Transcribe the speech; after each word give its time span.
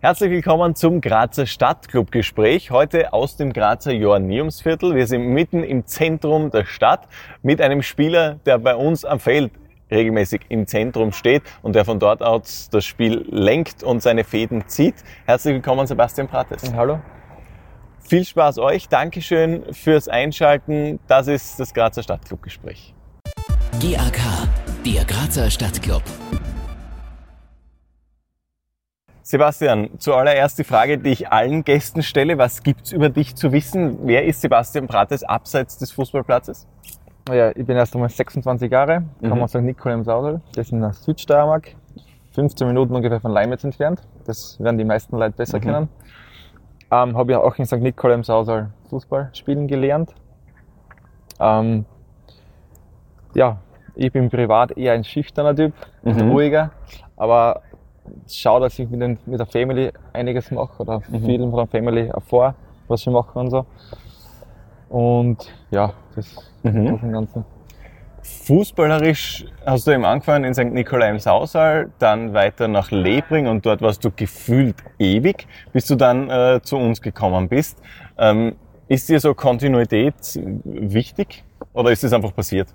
Herzlich 0.00 0.30
willkommen 0.30 0.76
zum 0.76 1.00
Grazer 1.00 1.44
Stadtclub-Gespräch. 1.44 2.70
Heute 2.70 3.12
aus 3.12 3.36
dem 3.36 3.52
Grazer 3.52 3.90
Joanneumsviertel. 3.90 4.94
Wir 4.94 5.08
sind 5.08 5.26
mitten 5.26 5.64
im 5.64 5.86
Zentrum 5.86 6.52
der 6.52 6.66
Stadt 6.66 7.08
mit 7.42 7.60
einem 7.60 7.82
Spieler, 7.82 8.36
der 8.46 8.58
bei 8.58 8.76
uns 8.76 9.04
am 9.04 9.18
Feld 9.18 9.50
regelmäßig 9.90 10.42
im 10.50 10.68
Zentrum 10.68 11.10
steht 11.10 11.42
und 11.62 11.74
der 11.74 11.84
von 11.84 11.98
dort 11.98 12.22
aus 12.22 12.68
das 12.70 12.84
Spiel 12.84 13.26
lenkt 13.28 13.82
und 13.82 14.00
seine 14.00 14.22
Fäden 14.22 14.68
zieht. 14.68 14.94
Herzlich 15.26 15.54
willkommen, 15.54 15.84
Sebastian 15.88 16.28
Prates. 16.28 16.72
Hallo. 16.76 17.00
Viel 17.98 18.24
Spaß 18.24 18.60
euch. 18.60 18.88
Dankeschön 18.88 19.74
fürs 19.74 20.06
Einschalten. 20.06 21.00
Das 21.08 21.26
ist 21.26 21.58
das 21.58 21.74
Grazer 21.74 22.04
Stadtclub-Gespräch. 22.04 22.94
GAK, 23.80 24.20
der 24.86 25.04
Grazer 25.04 25.50
Stadtclub. 25.50 26.04
Sebastian, 29.28 29.90
zuallererst 29.98 30.58
die 30.58 30.64
Frage, 30.64 30.96
die 30.96 31.10
ich 31.10 31.30
allen 31.30 31.62
Gästen 31.62 32.02
stelle. 32.02 32.38
Was 32.38 32.62
gibt's 32.62 32.92
über 32.92 33.10
dich 33.10 33.36
zu 33.36 33.52
wissen? 33.52 33.98
Wer 34.04 34.24
ist 34.24 34.40
Sebastian 34.40 34.86
Prates 34.88 35.22
abseits 35.22 35.76
des 35.76 35.92
Fußballplatzes? 35.92 36.66
Ja, 37.30 37.50
ich 37.50 37.66
bin 37.66 37.76
erst 37.76 37.94
einmal 37.94 38.08
26 38.08 38.72
Jahre, 38.72 39.02
Mhm. 39.20 39.28
komme 39.28 39.44
aus 39.44 39.50
St. 39.50 39.60
Nicole 39.60 39.96
im 39.96 40.04
Saudel. 40.04 40.40
Das 40.54 40.68
ist 40.68 40.72
in 40.72 40.80
der 40.80 40.94
Südsteiermark, 40.94 41.74
15 42.30 42.66
Minuten 42.68 42.94
ungefähr 42.94 43.20
von 43.20 43.30
Leimitz 43.32 43.64
entfernt. 43.64 44.00
Das 44.24 44.58
werden 44.60 44.78
die 44.78 44.84
meisten 44.86 45.18
Leute 45.18 45.36
besser 45.36 45.58
Mhm. 45.58 45.62
kennen. 45.62 45.88
Ähm, 46.90 47.14
habe 47.18 47.32
ja 47.32 47.40
auch 47.40 47.54
in 47.58 47.66
St. 47.66 47.82
Nicole 47.82 48.14
im 48.14 48.24
Saudel 48.24 48.70
Fußball 48.88 49.28
spielen 49.34 49.66
gelernt. 49.68 50.14
Ähm, 51.38 51.84
ja, 53.34 53.58
ich 53.94 54.10
bin 54.10 54.30
privat 54.30 54.70
eher 54.78 54.94
ein 54.94 55.04
schüchterner 55.04 55.54
Typ, 55.54 55.74
Mhm. 56.02 56.30
ruhiger, 56.30 56.70
aber 57.14 57.60
schaue, 58.28 58.60
dass 58.60 58.78
ich 58.78 58.88
mit, 58.88 59.00
den, 59.00 59.18
mit 59.26 59.38
der 59.38 59.46
Family 59.46 59.92
einiges 60.12 60.50
mache 60.50 60.82
oder 60.82 61.02
Mhm. 61.08 61.24
viel 61.24 61.38
von 61.40 61.56
der 61.56 61.66
Family 61.66 62.08
erfahre, 62.08 62.54
was 62.88 63.04
wir 63.06 63.12
machen 63.12 63.38
und 63.38 63.50
so. 63.50 63.66
Und 64.88 65.36
ja, 65.70 65.92
das 66.16 66.26
Mhm. 66.62 66.88
Großen 66.88 67.08
und 67.08 67.12
Ganzen. 67.12 67.44
Fußballerisch 68.22 69.46
hast 69.64 69.86
du 69.86 69.92
eben 69.92 70.04
angefangen 70.04 70.44
in 70.44 70.54
St. 70.54 70.64
Nikolai 70.64 71.10
im 71.10 71.18
Sausal, 71.18 71.90
dann 71.98 72.34
weiter 72.34 72.68
nach 72.68 72.90
Lebring 72.90 73.46
und 73.46 73.64
dort 73.64 73.80
warst 73.80 74.04
du 74.04 74.10
gefühlt 74.10 74.76
ewig, 74.98 75.46
bis 75.72 75.86
du 75.86 75.94
dann 75.94 76.28
äh, 76.28 76.60
zu 76.62 76.76
uns 76.76 77.00
gekommen 77.00 77.48
bist. 77.48 77.78
Ähm, 78.18 78.56
ist 78.88 79.08
dir 79.08 79.20
so 79.20 79.34
Kontinuität 79.34 80.14
wichtig 80.64 81.44
oder 81.74 81.90
ist 81.90 82.04
es 82.04 82.12
einfach 82.12 82.34
passiert? 82.34 82.68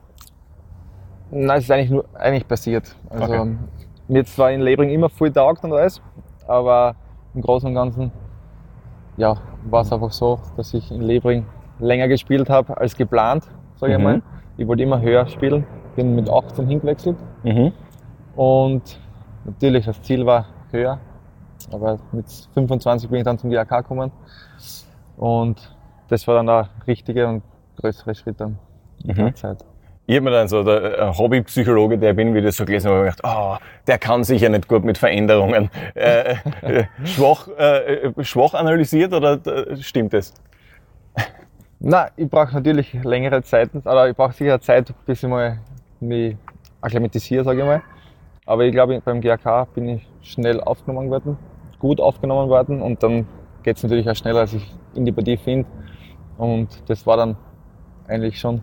Nein, 1.31 1.57
es 1.57 1.63
ist 1.65 1.71
eigentlich 1.71 1.89
nur 1.89 2.05
eigentlich 2.13 2.47
passiert. 2.47 2.95
Also 3.09 3.33
Okay. 3.33 3.55
Mir 4.07 4.25
zwar 4.25 4.51
in 4.51 4.61
Lebring 4.61 4.89
immer 4.89 5.09
viel 5.09 5.31
taugt 5.31 5.63
und 5.63 5.73
alles, 5.73 6.01
aber 6.47 6.95
im 7.33 7.41
Großen 7.41 7.67
und 7.69 7.75
Ganzen 7.75 8.11
ja, 9.17 9.35
war 9.65 9.81
es 9.81 9.91
einfach 9.93 10.11
so, 10.11 10.39
dass 10.57 10.73
ich 10.73 10.91
in 10.91 11.01
Lebring 11.01 11.45
länger 11.79 12.07
gespielt 12.07 12.49
habe 12.49 12.75
als 12.77 12.95
geplant, 12.95 13.47
sage 13.75 13.93
Mhm. 13.93 13.99
ich 13.99 14.03
mal. 14.03 14.21
Ich 14.57 14.67
wollte 14.67 14.83
immer 14.83 15.01
höher 15.01 15.25
spielen, 15.27 15.65
bin 15.95 16.15
mit 16.15 16.29
18 16.29 16.67
hingewechselt 16.67 17.17
Mhm. 17.43 17.71
und 18.35 18.99
natürlich 19.45 19.85
das 19.85 20.01
Ziel 20.01 20.25
war 20.25 20.45
höher, 20.71 20.99
aber 21.71 21.99
mit 22.11 22.25
25 22.53 23.09
bin 23.09 23.19
ich 23.19 23.23
dann 23.25 23.37
zum 23.37 23.49
GAK 23.51 23.69
gekommen 23.83 24.11
und 25.17 25.75
das 26.09 26.27
war 26.27 26.35
dann 26.35 26.47
der 26.47 26.69
richtige 26.87 27.27
und 27.27 27.43
größere 27.77 28.13
Schritt 28.15 28.39
dann 28.39 28.57
in 29.03 29.15
der 29.15 29.25
Mhm. 29.25 29.35
Zeit. 29.35 29.63
Ich 30.05 30.15
habe 30.15 30.25
mir 30.25 30.31
dann 30.31 30.49
so, 30.49 30.63
der 30.63 30.99
äh, 30.99 31.13
Hobbypsychologe, 31.17 31.97
der 31.97 32.13
bin, 32.13 32.33
wie 32.33 32.41
das 32.41 32.57
so 32.57 32.65
gelesen 32.65 32.91
habe, 32.91 33.03
gedacht, 33.03 33.21
oh, 33.23 33.55
der 33.87 33.97
kann 33.97 34.25
sicher 34.25 34.49
nicht 34.49 34.67
gut 34.67 34.83
mit 34.83 34.97
Veränderungen. 34.97 35.69
Äh, 35.95 36.35
äh, 36.61 36.83
schwach, 37.05 37.47
äh, 37.57 38.07
äh, 38.07 38.23
schwach 38.23 38.53
analysiert 38.53 39.13
oder 39.13 39.39
äh, 39.45 39.77
stimmt 39.77 40.13
es? 40.13 40.33
Na, 41.79 42.09
ich 42.17 42.29
brauche 42.29 42.53
natürlich 42.53 42.93
längere 43.03 43.43
Zeiten, 43.43 43.79
oder 43.79 44.09
ich 44.09 44.15
brauche 44.15 44.33
sicher 44.33 44.59
Zeit, 44.59 44.93
bis 45.05 45.23
ich 45.23 45.29
mal 45.29 45.59
mich 46.01 46.35
akklimatisiere, 46.81 47.45
sage 47.45 47.59
ich 47.59 47.65
mal. 47.65 47.81
Aber 48.45 48.63
ich 48.65 48.73
glaube, 48.73 49.01
beim 49.03 49.21
GAK 49.21 49.73
bin 49.73 49.87
ich 49.87 50.07
schnell 50.21 50.59
aufgenommen 50.59 51.09
worden, 51.09 51.37
gut 51.79 52.01
aufgenommen 52.01 52.49
worden 52.49 52.81
und 52.81 53.01
dann 53.03 53.25
geht 53.63 53.77
es 53.77 53.83
natürlich 53.83 54.09
auch 54.09 54.15
schneller, 54.15 54.41
als 54.41 54.53
ich 54.53 54.75
in 54.95 55.05
die 55.05 55.13
Partie 55.13 55.37
finde. 55.37 55.69
Und 56.37 56.67
das 56.89 57.07
war 57.07 57.15
dann 57.15 57.37
eigentlich 58.07 58.37
schon 58.37 58.61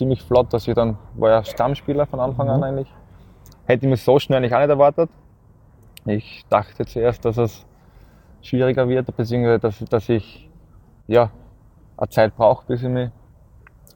ziemlich 0.00 0.22
flott, 0.22 0.52
dass 0.54 0.66
ich 0.66 0.74
dann, 0.74 0.96
war 1.14 1.28
ja 1.28 1.44
Stammspieler 1.44 2.06
von 2.06 2.20
Anfang 2.20 2.48
an 2.48 2.64
eigentlich. 2.64 2.88
Hätte 3.66 3.84
ich 3.84 3.90
mir 3.90 3.98
so 3.98 4.18
schnell 4.18 4.38
eigentlich 4.38 4.54
auch 4.54 4.60
nicht 4.60 4.70
erwartet. 4.70 5.10
Ich 6.06 6.46
dachte 6.48 6.86
zuerst, 6.86 7.22
dass 7.26 7.36
es 7.36 7.66
schwieriger 8.40 8.88
wird, 8.88 9.14
beziehungsweise 9.14 9.58
dass, 9.58 9.78
dass 9.80 10.08
ich 10.08 10.48
ja, 11.06 11.30
eine 11.98 12.08
Zeit 12.08 12.34
brauche, 12.34 12.64
bis 12.66 12.82
ich 12.82 12.88
mich 12.88 13.10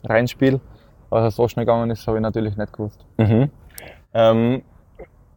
reinspiele. 0.04 0.60
Was 1.08 1.28
es 1.28 1.36
so 1.36 1.48
schnell 1.48 1.64
gegangen 1.64 1.90
ist, 1.90 2.06
habe 2.06 2.18
ich 2.18 2.22
natürlich 2.22 2.58
nicht 2.58 2.74
gewusst. 2.74 3.06
Mhm. 3.16 3.50
Ähm, 4.12 4.62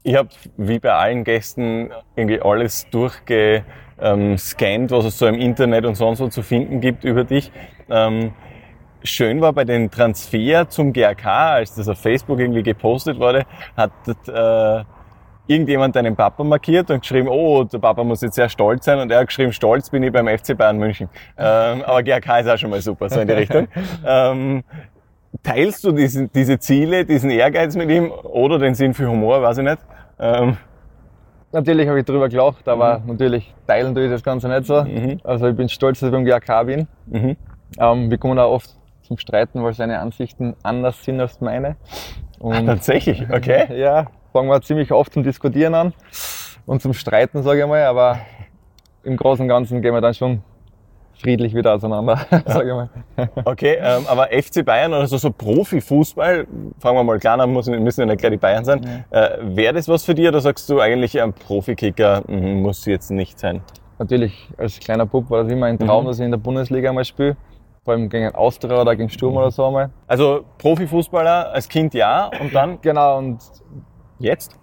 ich 0.03 0.17
habe 0.17 0.27
wie 0.57 0.79
bei 0.79 0.91
allen 0.91 1.23
Gästen 1.23 1.91
irgendwie 2.17 2.41
alles 2.41 2.89
durchgescannt, 2.89 4.91
was 4.91 5.05
es 5.05 5.17
so 5.17 5.27
im 5.27 5.35
Internet 5.35 5.85
und 5.85 5.95
sonst 5.95 6.19
wo 6.19 6.27
zu 6.27 6.41
finden 6.41 6.81
gibt 6.81 7.05
über 7.05 7.23
dich. 7.23 7.53
Ähm, 7.89 8.33
schön 9.03 9.41
war 9.41 9.53
bei 9.53 9.65
den 9.65 9.89
Transfer 9.89 10.67
zum 10.69 10.93
GRK, 10.93 11.53
als 11.53 11.75
das 11.75 11.87
auf 11.87 11.99
Facebook 11.99 12.39
irgendwie 12.39 12.63
gepostet 12.63 13.19
wurde, 13.19 13.45
hat 13.75 13.91
äh, 14.27 14.83
irgendjemand 15.47 15.95
deinen 15.95 16.15
Papa 16.15 16.43
markiert 16.43 16.91
und 16.91 17.01
geschrieben, 17.01 17.27
oh, 17.29 17.63
der 17.63 17.79
Papa 17.79 18.03
muss 18.03 18.21
jetzt 18.21 18.35
sehr 18.35 18.49
stolz 18.49 18.85
sein. 18.85 18.99
Und 18.99 19.11
er 19.11 19.19
hat 19.19 19.27
geschrieben, 19.27 19.53
stolz 19.53 19.89
bin 19.89 20.03
ich 20.03 20.11
beim 20.11 20.27
FC 20.27 20.57
Bayern 20.57 20.77
München. 20.77 21.09
Ähm, 21.37 21.83
aber 21.83 22.03
GRK 22.03 22.39
ist 22.39 22.49
auch 22.49 22.57
schon 22.57 22.69
mal 22.69 22.81
super, 22.81 23.09
so 23.09 23.19
in 23.19 23.27
die 23.27 23.33
Richtung. 23.33 23.67
Ähm, 24.05 24.63
teilst 25.43 25.83
du 25.83 25.91
diese, 25.91 26.27
diese 26.27 26.59
Ziele, 26.59 27.05
diesen 27.05 27.29
Ehrgeiz 27.29 27.75
mit 27.75 27.89
ihm 27.89 28.11
oder 28.11 28.59
den 28.59 28.75
Sinn 28.75 28.93
für 28.93 29.09
Humor, 29.09 29.41
weiß 29.41 29.59
ich 29.59 29.63
nicht. 29.63 29.79
Ähm, 30.19 30.57
Natürlich 31.51 31.87
habe 31.87 31.99
ich 31.99 32.05
drüber 32.05 32.27
gelacht, 32.27 32.67
aber 32.67 33.01
natürlich 33.05 33.53
teilen 33.65 33.95
tue 33.95 34.05
ich 34.05 34.11
das 34.11 34.21
Ganze 34.21 34.49
nicht 34.49 34.65
so. 34.65 34.83
Mhm. 34.83 35.19
Also 35.23 35.47
ich 35.47 35.55
bin 35.55 35.69
stolz, 35.69 35.99
dass 35.99 36.07
ich 36.07 36.13
beim 36.13 36.25
GAK 36.25 36.65
bin. 36.65 36.87
mhm. 37.05 37.37
Ähm, 37.79 38.11
wir 38.11 38.17
kommen 38.17 38.37
auch 38.37 38.51
oft 38.51 38.75
zum 39.07 39.17
Streiten, 39.17 39.63
weil 39.63 39.73
seine 39.73 39.99
Ansichten 39.99 40.55
anders 40.63 41.03
sind 41.03 41.19
als 41.19 41.41
meine. 41.41 41.75
Und 42.39 42.65
Tatsächlich, 42.67 43.23
okay. 43.31 43.65
ja, 43.79 44.07
fangen 44.33 44.49
wir 44.49 44.61
ziemlich 44.61 44.91
oft 44.91 45.13
zum 45.13 45.23
Diskutieren 45.23 45.73
an 45.73 45.93
und 46.65 46.81
zum 46.81 46.93
Streiten, 46.93 47.41
sage 47.43 47.61
ich 47.61 47.67
mal. 47.67 47.83
Aber 47.85 48.19
im 49.03 49.17
Großen 49.17 49.43
und 49.43 49.49
Ganzen 49.49 49.81
gehen 49.81 49.93
wir 49.93 50.01
dann 50.01 50.13
schon 50.13 50.41
friedlich 51.19 51.55
wieder 51.55 51.73
auseinander, 51.73 52.19
sage 52.45 52.69
ich 52.69 52.75
mal. 52.75 52.89
Okay, 53.45 53.77
ähm, 53.81 54.05
aber 54.07 54.27
FC 54.27 54.63
Bayern 54.63 54.93
oder 54.93 55.07
so, 55.07 55.17
so 55.17 55.31
Profifußball, 55.31 56.45
fangen 56.77 56.97
wir 56.97 57.03
mal 57.03 57.17
klar 57.17 57.39
an, 57.39 57.51
müssen, 57.51 57.81
müssen 57.83 58.01
ja 58.01 58.05
nicht 58.05 58.19
gleich 58.19 58.33
die 58.33 58.37
Bayern 58.37 58.63
sein. 58.63 59.05
Äh, 59.09 59.29
Wäre 59.41 59.73
das 59.73 59.87
was 59.87 60.03
für 60.03 60.13
dich 60.13 60.27
oder 60.27 60.41
sagst 60.41 60.69
du 60.69 60.79
eigentlich, 60.79 61.19
ein 61.19 61.33
Profikicker 61.33 62.23
mhm, 62.27 62.61
muss 62.61 62.85
jetzt 62.85 63.09
nicht 63.09 63.39
sein? 63.39 63.61
Natürlich, 63.97 64.47
als 64.59 64.79
kleiner 64.79 65.07
Bub 65.07 65.27
war 65.31 65.41
das 65.43 65.51
immer 65.51 65.65
ein 65.65 65.79
Traum, 65.79 66.03
Mhm. 66.03 66.07
dass 66.09 66.19
ich 66.19 66.25
in 66.25 66.29
der 66.31 66.37
Bundesliga 66.37 66.93
mal 66.93 67.03
spiele. 67.03 67.35
Vor 67.87 67.93
allem 67.93 68.09
gegen 68.09 68.35
Austria 68.35 68.81
oder 68.81 68.97
gegen 68.97 69.07
Sturm 69.07 69.37
oder 69.37 69.49
so 69.49 69.65
einmal. 69.65 69.89
Also 70.07 70.43
Profifußballer 70.57 71.53
als 71.53 71.69
Kind 71.69 71.93
ja 71.93 72.29
und 72.41 72.53
dann 72.53 72.81
Genau, 72.81 73.17
und 73.17 73.39
jetzt? 74.19 74.59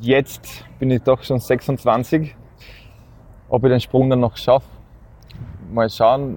jetzt 0.00 0.64
bin 0.78 0.88
ich 0.92 1.02
doch 1.02 1.20
schon 1.24 1.40
26. 1.40 2.36
Ob 3.48 3.64
ich 3.64 3.68
den 3.70 3.80
Sprung 3.80 4.08
dann 4.08 4.20
noch 4.20 4.36
schaffe, 4.36 4.64
mal 5.72 5.90
schauen. 5.90 6.36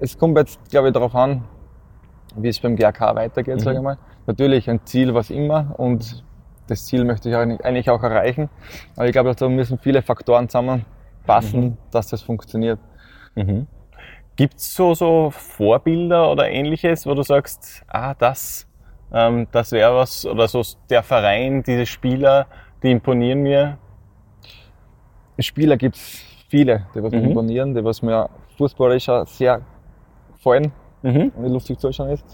Es 0.00 0.18
kommt 0.18 0.36
jetzt, 0.36 0.58
glaube 0.70 0.88
ich, 0.88 0.92
darauf 0.94 1.14
an, 1.14 1.44
wie 2.34 2.48
es 2.48 2.58
beim 2.58 2.74
GAK 2.74 3.00
weitergeht, 3.14 3.54
Mhm. 3.54 3.60
sage 3.60 3.76
ich 3.76 3.82
mal. 3.84 3.96
Natürlich 4.26 4.68
ein 4.68 4.80
Ziel, 4.86 5.14
was 5.14 5.30
immer, 5.30 5.72
und 5.78 6.24
das 6.66 6.84
Ziel 6.84 7.04
möchte 7.04 7.28
ich 7.28 7.36
eigentlich- 7.36 7.88
auch 7.90 8.02
erreichen. 8.02 8.50
Aber 8.96 9.06
ich 9.06 9.12
glaube, 9.12 9.32
da 9.36 9.48
müssen 9.48 9.78
viele 9.78 10.02
Faktoren 10.02 10.48
zusammenpassen, 10.48 11.60
Mhm. 11.60 11.76
dass 11.92 12.08
das 12.08 12.22
funktioniert. 12.22 12.80
Gibt's 14.38 14.72
so, 14.72 14.94
so 14.94 15.30
Vorbilder 15.30 16.30
oder 16.30 16.48
ähnliches, 16.48 17.04
wo 17.06 17.14
du 17.14 17.24
sagst, 17.24 17.82
ah, 17.88 18.14
das, 18.14 18.68
ähm, 19.12 19.48
das 19.50 19.72
wäre 19.72 19.96
was, 19.96 20.24
oder 20.24 20.46
so 20.46 20.62
der 20.88 21.02
Verein, 21.02 21.64
diese 21.64 21.84
Spieler, 21.86 22.46
die 22.80 22.92
imponieren 22.92 23.40
mir? 23.42 23.78
Spieler 25.40 25.76
gibt 25.76 25.96
es 25.96 26.22
viele, 26.48 26.86
die 26.94 27.02
was 27.02 27.12
mir 27.12 27.18
Mhm. 27.18 27.28
imponieren, 27.30 27.74
die 27.74 27.82
was 27.84 28.00
mir 28.00 28.28
fußballerisch 28.56 29.08
sehr 29.26 29.60
gefallen, 30.32 30.70
Mhm. 31.02 31.32
wie 31.36 31.48
lustig 31.48 31.80
zuschauen 31.80 32.10
ist. 32.10 32.24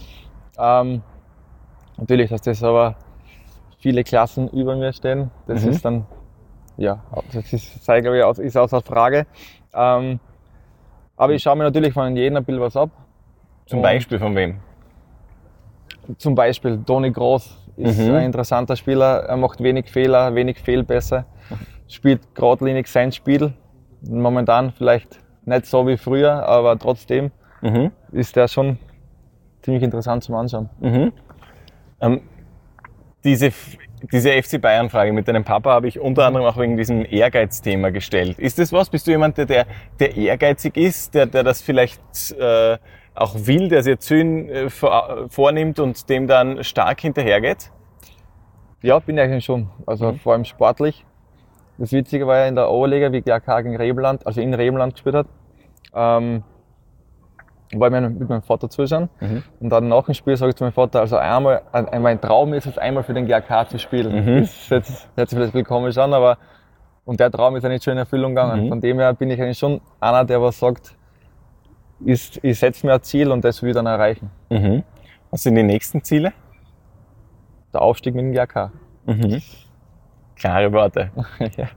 Ähm, 0.59 1.01
natürlich, 1.97 2.29
dass 2.29 2.43
das 2.43 2.63
aber 2.63 2.97
viele 3.79 4.05
Klassen 4.05 4.49
über 4.51 4.77
mir 4.77 4.93
stehen, 4.93 5.31
das 5.47 5.63
Mhm. 5.63 5.71
ist 5.71 5.83
dann, 5.87 6.07
ja, 6.77 7.03
das 7.33 7.51
ist, 7.51 7.83
sei, 7.83 8.03
glaube 8.03 8.19
ich, 8.19 8.39
ist 8.45 8.59
außer 8.59 8.83
Frage. 8.83 9.27
Ähm, 9.73 10.21
aber 11.17 11.33
ich 11.33 11.43
schaue 11.43 11.57
mir 11.57 11.65
natürlich 11.65 11.93
von 11.93 12.15
jedem 12.17 12.37
ein 12.37 12.45
bisschen 12.45 12.61
was 12.61 12.77
ab. 12.77 12.91
Zum 13.67 13.79
Und 13.79 13.83
Beispiel 13.85 14.19
von 14.19 14.35
wem? 14.35 14.57
Zum 16.19 16.35
Beispiel 16.35 16.83
Toni 16.85 17.11
Groß 17.11 17.59
ist 17.77 17.99
Mhm. 17.99 18.15
ein 18.15 18.25
interessanter 18.27 18.77
Spieler. 18.77 19.25
Er 19.25 19.37
macht 19.37 19.63
wenig 19.63 19.91
Fehler, 19.91 20.35
wenig 20.35 20.59
Fehlpässe, 20.59 21.25
spielt 21.89 22.35
geradlinig 22.35 22.87
sein 22.89 23.11
Spiel 23.13 23.53
Momentan 24.07 24.71
vielleicht 24.73 25.19
nicht 25.47 25.65
so 25.65 25.87
wie 25.87 25.97
früher, 25.97 26.47
aber 26.47 26.79
trotzdem 26.79 27.31
Mhm. 27.63 27.91
ist 28.13 28.37
der 28.37 28.49
schon 28.49 28.79
ziemlich 29.63 29.83
interessant 29.83 30.23
zum 30.23 30.35
Anschauen. 30.35 30.69
Mhm. 30.79 31.13
Ähm, 32.03 32.21
diese, 33.25 33.51
diese 34.13 34.31
FC 34.31 34.61
Bayern-Frage 34.61 35.13
mit 35.13 35.29
deinem 35.29 35.45
Papa 35.45 35.71
habe 35.71 35.89
ich 35.89 36.01
unter 36.01 36.27
anderem 36.27 36.47
auch 36.47 36.57
wegen 36.57 36.77
diesem 36.77 37.05
Ehrgeizthema 37.05 37.91
gestellt. 37.91 38.39
Ist 38.39 38.59
das 38.59 38.73
was? 38.73 38.91
Bist 38.91 39.07
du 39.07 39.11
jemand, 39.13 39.39
der, 39.39 39.47
der, 39.47 39.67
der 40.01 40.17
ehrgeizig 40.17 40.77
ist, 40.77 41.15
der, 41.15 41.27
der 41.27 41.43
das 41.43 41.63
vielleicht 41.63 42.01
äh, 42.39 42.79
auch 43.15 43.35
will, 43.37 43.69
der 43.69 43.83
sich 43.83 43.99
Zielen 44.01 44.49
äh, 44.49 44.71
vor, 44.71 45.27
vornimmt 45.29 45.79
und 45.79 46.09
dem 46.09 46.27
dann 46.27 46.63
stark 46.65 47.01
hinterhergeht? 47.01 47.71
Ja, 48.83 48.99
bin 48.99 49.17
ich 49.17 49.23
eigentlich 49.23 49.45
schon. 49.45 49.71
Also 49.87 50.13
Mhm. 50.13 50.19
vor 50.19 50.33
allem 50.35 50.45
sportlich. 50.45 51.05
Das 51.79 51.93
Witzige 51.93 52.27
war 52.27 52.39
ja 52.39 52.47
in 52.47 52.55
der 52.55 52.71
Oberliga, 52.71 53.11
wie 53.11 53.23
GAK 53.23 53.47
gegen 53.65 53.77
Rebeland, 53.77 54.27
also 54.27 54.41
in 54.41 54.55
Rebeland 54.55 54.95
gespielt 54.95 55.17
hat, 55.17 55.27
ähm, 55.95 56.45
war 57.79 57.89
ich 57.89 58.01
mit 58.01 58.19
mit 58.19 58.29
meinem 58.29 58.43
Vater 58.43 58.69
zuschauen. 58.69 59.09
Mhm. 59.21 59.43
Und 59.61 59.71
dann 59.71 59.89
nach 59.89 60.05
dem 60.05 60.15
Spiel 60.15 60.37
sage 60.37 60.51
ich 60.51 60.57
zu 60.57 60.65
meinem 60.65 60.73
Vater, 60.73 61.01
also 61.01 61.17
einmal, 61.17 61.63
ein, 61.73 62.03
mein 62.03 62.21
Traum 62.21 62.55
ist 62.55 62.67
es, 62.67 62.79
einmal 62.79 63.03
für 63.03 63.15
den 63.15 63.27
GAK 63.27 63.71
zu 63.71 63.79
spielen. 63.79 64.13
Mhm. 64.13 64.41
Das 64.43 64.71
hört 64.71 64.87
sich 64.87 64.97
hört 65.17 65.29
sich 65.29 65.37
vielleicht 65.37 65.55
ein 65.55 65.63
bisschen 65.63 65.65
komisch 65.65 65.99
an, 65.99 66.13
aber 66.13 66.39
und 67.05 67.21
der 67.21 67.31
Traum 67.31 67.57
ist 67.57 67.63
ja 67.63 67.69
nicht 67.69 67.85
schon 67.85 67.93
in 67.93 67.99
Erfüllung 67.99 68.35
gegangen. 68.35 68.65
Mhm. 68.65 68.69
Von 68.69 68.81
dem 68.81 68.99
her 68.99 69.13
bin 69.15 69.31
ich 69.31 69.41
eigentlich 69.41 69.59
schon 69.59 69.81
einer, 70.01 70.25
der 70.25 70.41
was 70.41 70.59
sagt, 70.59 70.97
ist, 72.05 72.41
ich 72.43 72.59
setze 72.59 72.87
mir 72.87 72.95
ein 72.95 73.03
Ziel 73.03 73.31
und 73.31 73.45
das 73.45 73.63
will 73.63 73.71
ich 73.71 73.75
dann 73.75 73.87
erreichen. 73.87 74.31
Mhm. 74.51 74.83
Was 75.31 75.43
sind 75.43 75.55
die 75.55 75.63
nächsten 75.63 76.03
Ziele? 76.03 76.33
Der 77.73 77.83
Aufstieg 77.83 78.15
mit 78.15 78.25
dem 78.25 78.33
GAK. 78.33 78.71
Mhm. 79.07 79.43
Klare 80.37 80.73
Worte. 80.73 81.11
ja. 81.57 81.69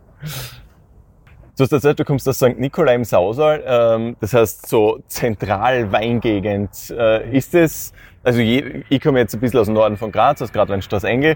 Du 1.58 1.64
hast 1.64 1.72
erzählt, 1.72 1.98
du 1.98 2.06
kommst 2.06 2.30
aus 2.30 2.36
St. 2.36 2.60
Nikolai 2.60 2.94
im 2.94 3.04
Sausal, 3.04 3.64
ähm, 3.66 4.16
das 4.20 4.32
heißt 4.32 4.70
so 4.70 5.00
zentral 5.08 5.92
Weingegend. 5.92 6.92
Äh, 6.92 7.36
ist 7.36 7.56
es, 7.56 7.94
also 8.24 8.42
je, 8.42 8.84
ich 8.90 9.02
komme 9.02 9.18
jetzt 9.18 9.34
ein 9.34 9.40
bisschen 9.40 9.62
aus 9.62 9.66
dem 9.66 9.74
Norden 9.74 9.98
von 9.98 10.12
Graz, 10.12 10.40
aus 10.40 10.54
Gradweinstraße 10.54 11.08
Engel 11.08 11.36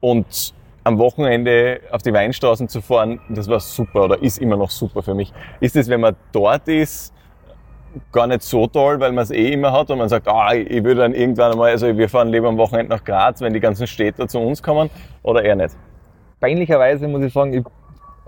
und 0.00 0.52
am 0.82 0.98
Wochenende 0.98 1.80
auf 1.92 2.02
die 2.02 2.12
Weinstraßen 2.12 2.68
zu 2.68 2.80
fahren, 2.80 3.20
das 3.28 3.46
war 3.46 3.60
super 3.60 4.06
oder 4.06 4.20
ist 4.20 4.38
immer 4.38 4.56
noch 4.56 4.70
super 4.70 5.00
für 5.00 5.14
mich. 5.14 5.32
Ist 5.60 5.76
es, 5.76 5.88
wenn 5.88 6.00
man 6.00 6.16
dort 6.32 6.66
ist, 6.66 7.14
gar 8.10 8.26
nicht 8.26 8.42
so 8.42 8.66
toll, 8.66 8.98
weil 8.98 9.12
man 9.12 9.22
es 9.22 9.30
eh 9.30 9.52
immer 9.52 9.70
hat 9.70 9.92
und 9.92 9.98
man 9.98 10.08
sagt, 10.08 10.26
ah, 10.26 10.52
ich 10.54 10.82
würde 10.82 11.02
dann 11.02 11.14
irgendwann 11.14 11.52
einmal, 11.52 11.70
also 11.70 11.96
wir 11.96 12.08
fahren 12.08 12.30
lieber 12.30 12.48
am 12.48 12.58
Wochenende 12.58 12.96
nach 12.96 13.04
Graz, 13.04 13.40
wenn 13.40 13.52
die 13.52 13.60
ganzen 13.60 13.86
Städter 13.86 14.26
zu 14.26 14.40
uns 14.40 14.60
kommen 14.60 14.90
oder 15.22 15.44
eher 15.44 15.54
nicht? 15.54 15.76
peinlicherweise 16.40 17.06
muss 17.06 17.22
ich 17.22 17.32
sagen, 17.32 17.52
ich 17.52 17.62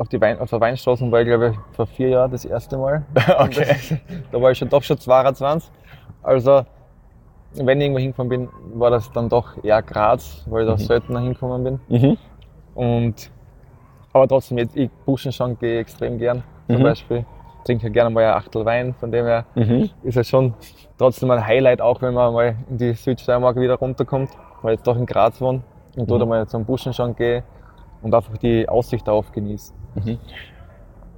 auf, 0.03 0.09
die 0.09 0.21
Wein, 0.21 0.39
auf 0.41 0.51
der 0.51 0.61
Weinstraße 0.61 1.11
war 1.11 1.21
ich 1.21 1.27
glaube 1.27 1.51
ich 1.51 1.77
vor 1.77 1.87
vier 1.87 2.09
Jahren 2.11 2.31
das 2.31 2.45
erste 2.45 2.77
Mal. 2.77 3.05
Okay. 3.39 3.77
Da 4.31 4.41
war 4.43 4.51
ich 4.51 4.59
schon 4.59 4.69
doch 4.69 4.83
schon 4.83 4.99
22. 4.99 5.71
Also 6.23 6.65
wenn 7.55 7.79
ich 7.81 7.85
irgendwo 7.85 8.01
hingefahren 8.01 8.29
bin, 8.29 8.49
war 8.75 8.91
das 8.91 9.11
dann 9.13 9.29
doch 9.29 9.63
eher 9.63 9.81
Graz, 9.83 10.45
weil 10.51 10.63
ich 10.65 10.69
da 10.69 10.77
seltener 10.77 11.21
hingekommen 11.21 11.63
bin. 11.65 11.81
Mhm. 11.89 12.17
Und 12.75 13.31
aber 14.13 14.27
trotzdem, 14.29 14.59
jetzt, 14.59 14.77
ich 14.77 14.91
Buschen 15.07 15.33
schon 15.33 15.59
gehe 15.59 15.79
extrem 15.81 16.19
gern 16.19 16.43
zum 16.69 16.79
Mhm. 16.81 16.83
Beispiel. 16.83 17.25
Trinke 17.65 17.91
gerne 17.93 18.11
mal 18.11 18.25
ein 18.25 18.35
Achtel 18.35 18.65
Wein, 18.65 18.93
von 18.99 19.13
dem 19.13 19.25
her 19.25 19.45
Mhm. 19.55 19.89
ist 20.03 20.17
es 20.17 20.29
schon 20.29 20.53
trotzdem 20.99 21.31
ein 21.31 21.47
Highlight, 21.47 21.81
auch 21.81 22.03
wenn 22.03 22.13
man 22.15 22.33
mal 22.33 22.57
in 22.71 22.77
die 22.79 22.93
Südsteiermark 22.95 23.57
wieder 23.57 23.75
runterkommt, 23.77 24.31
weil 24.63 24.75
ich 24.75 24.79
jetzt 24.79 24.87
doch 24.87 24.97
in 24.97 25.07
Graz 25.07 25.41
wohne 25.41 25.61
und 25.97 26.11
dort 26.11 26.19
Mhm. 26.21 26.23
einmal 26.33 26.47
zum 26.49 26.65
Buschenschank 26.65 27.17
gehe 27.17 27.45
und 28.03 28.15
einfach 28.15 28.37
die 28.39 28.69
Aussicht 28.69 29.09
darauf 29.09 29.33
genieße. 29.33 29.73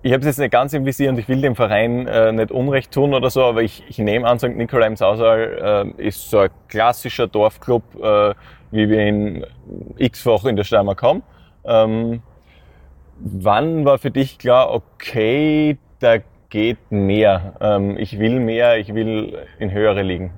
Ich 0.02 0.12
habe 0.12 0.20
es 0.20 0.26
jetzt 0.26 0.38
nicht 0.38 0.50
ganz 0.50 0.74
im 0.74 0.84
Visier 0.84 1.08
und 1.08 1.18
ich 1.18 1.28
will 1.28 1.40
dem 1.40 1.56
Verein 1.56 2.06
äh, 2.06 2.30
nicht 2.30 2.50
Unrecht 2.50 2.92
tun 2.92 3.14
oder 3.14 3.30
so, 3.30 3.42
aber 3.42 3.62
ich, 3.62 3.82
ich 3.88 3.98
nehme 3.98 4.26
an, 4.28 4.38
St. 4.38 4.48
Nikolai 4.48 4.88
im 4.88 4.96
Sausal 4.96 5.94
äh, 5.98 6.02
ist 6.02 6.28
so 6.28 6.40
ein 6.40 6.50
klassischer 6.68 7.26
Dorfclub, 7.26 7.82
äh, 8.02 8.34
wie 8.70 8.88
wir 8.90 9.06
ihn 9.06 9.46
x-fach 9.96 10.44
in 10.44 10.56
der 10.56 10.64
Steiermark 10.64 11.02
haben. 11.02 11.22
Ähm, 11.64 12.22
wann 13.18 13.86
war 13.86 13.96
für 13.96 14.10
dich 14.10 14.38
klar, 14.38 14.74
okay, 14.74 15.78
da 16.00 16.18
geht 16.50 16.90
mehr, 16.90 17.54
ähm, 17.60 17.96
ich 17.96 18.18
will 18.18 18.40
mehr, 18.40 18.78
ich 18.78 18.94
will 18.94 19.38
in 19.58 19.72
höhere 19.72 20.02
Ligen? 20.02 20.32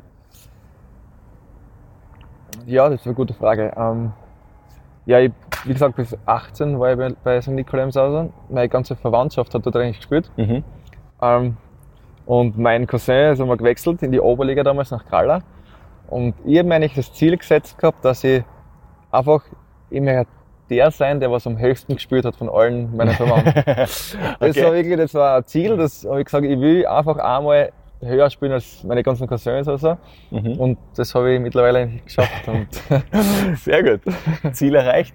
Ja, 2.66 2.88
das 2.88 3.00
ist 3.00 3.06
eine 3.06 3.14
gute 3.14 3.34
Frage. 3.34 3.72
Ähm, 3.76 4.12
ja, 5.06 5.20
ich, 5.20 5.32
wie 5.64 5.72
gesagt, 5.72 5.96
bis 5.96 6.16
18 6.26 6.78
war 6.78 6.92
ich 6.92 6.98
bei, 6.98 7.14
bei 7.24 7.40
St. 7.40 7.48
Nikolai. 7.48 7.88
Meine 8.48 8.68
ganze 8.68 8.96
Verwandtschaft 8.96 9.54
hat 9.54 9.64
dort 9.64 9.76
eigentlich 9.76 9.98
gespielt. 9.98 10.30
Mhm. 10.36 10.64
Ähm, 11.22 11.56
und 12.26 12.58
mein 12.58 12.86
Cousin 12.86 13.32
ist 13.32 13.40
einmal 13.40 13.56
gewechselt 13.56 14.02
in 14.02 14.10
die 14.12 14.20
Oberliga 14.20 14.62
damals 14.64 14.90
nach 14.90 15.06
Kralla. 15.06 15.40
Und 16.08 16.34
ich 16.44 16.58
habe 16.58 16.68
mir 16.68 16.74
eigentlich 16.76 16.94
das 16.94 17.12
Ziel 17.12 17.36
gesetzt 17.36 17.78
gehabt, 17.78 18.04
dass 18.04 18.22
ich 18.24 18.42
einfach 19.10 19.42
immer 19.90 20.24
der 20.68 20.90
sein, 20.90 21.20
der 21.20 21.30
was 21.30 21.46
am 21.46 21.58
höchsten 21.58 21.94
gespielt 21.94 22.24
hat 22.24 22.34
von 22.34 22.48
allen 22.48 22.94
meinen 22.96 23.14
Verwandten. 23.14 23.54
Das 23.76 24.16
Okay. 24.40 24.64
war 24.64 24.72
wirklich, 24.74 24.96
das 24.96 25.14
war 25.14 25.36
ein 25.36 25.44
Ziel, 25.44 25.76
das 25.76 26.04
habe 26.04 26.20
ich 26.20 26.26
gesagt, 26.26 26.44
ich 26.44 26.58
will 26.58 26.84
einfach 26.86 27.18
einmal 27.18 27.70
höher 28.00 28.28
spielen 28.30 28.52
als 28.52 28.84
meine 28.84 29.02
ganzen 29.02 29.26
Cousins 29.26 29.66
oder 29.68 29.78
so. 29.78 29.96
Mhm. 30.30 30.52
Und 30.58 30.78
das 30.96 31.14
habe 31.14 31.32
ich 31.34 31.40
mittlerweile 31.40 31.88
geschafft. 32.04 32.30
Sehr 33.56 33.82
gut. 33.82 34.00
Ziel 34.52 34.74
erreicht. 34.74 35.14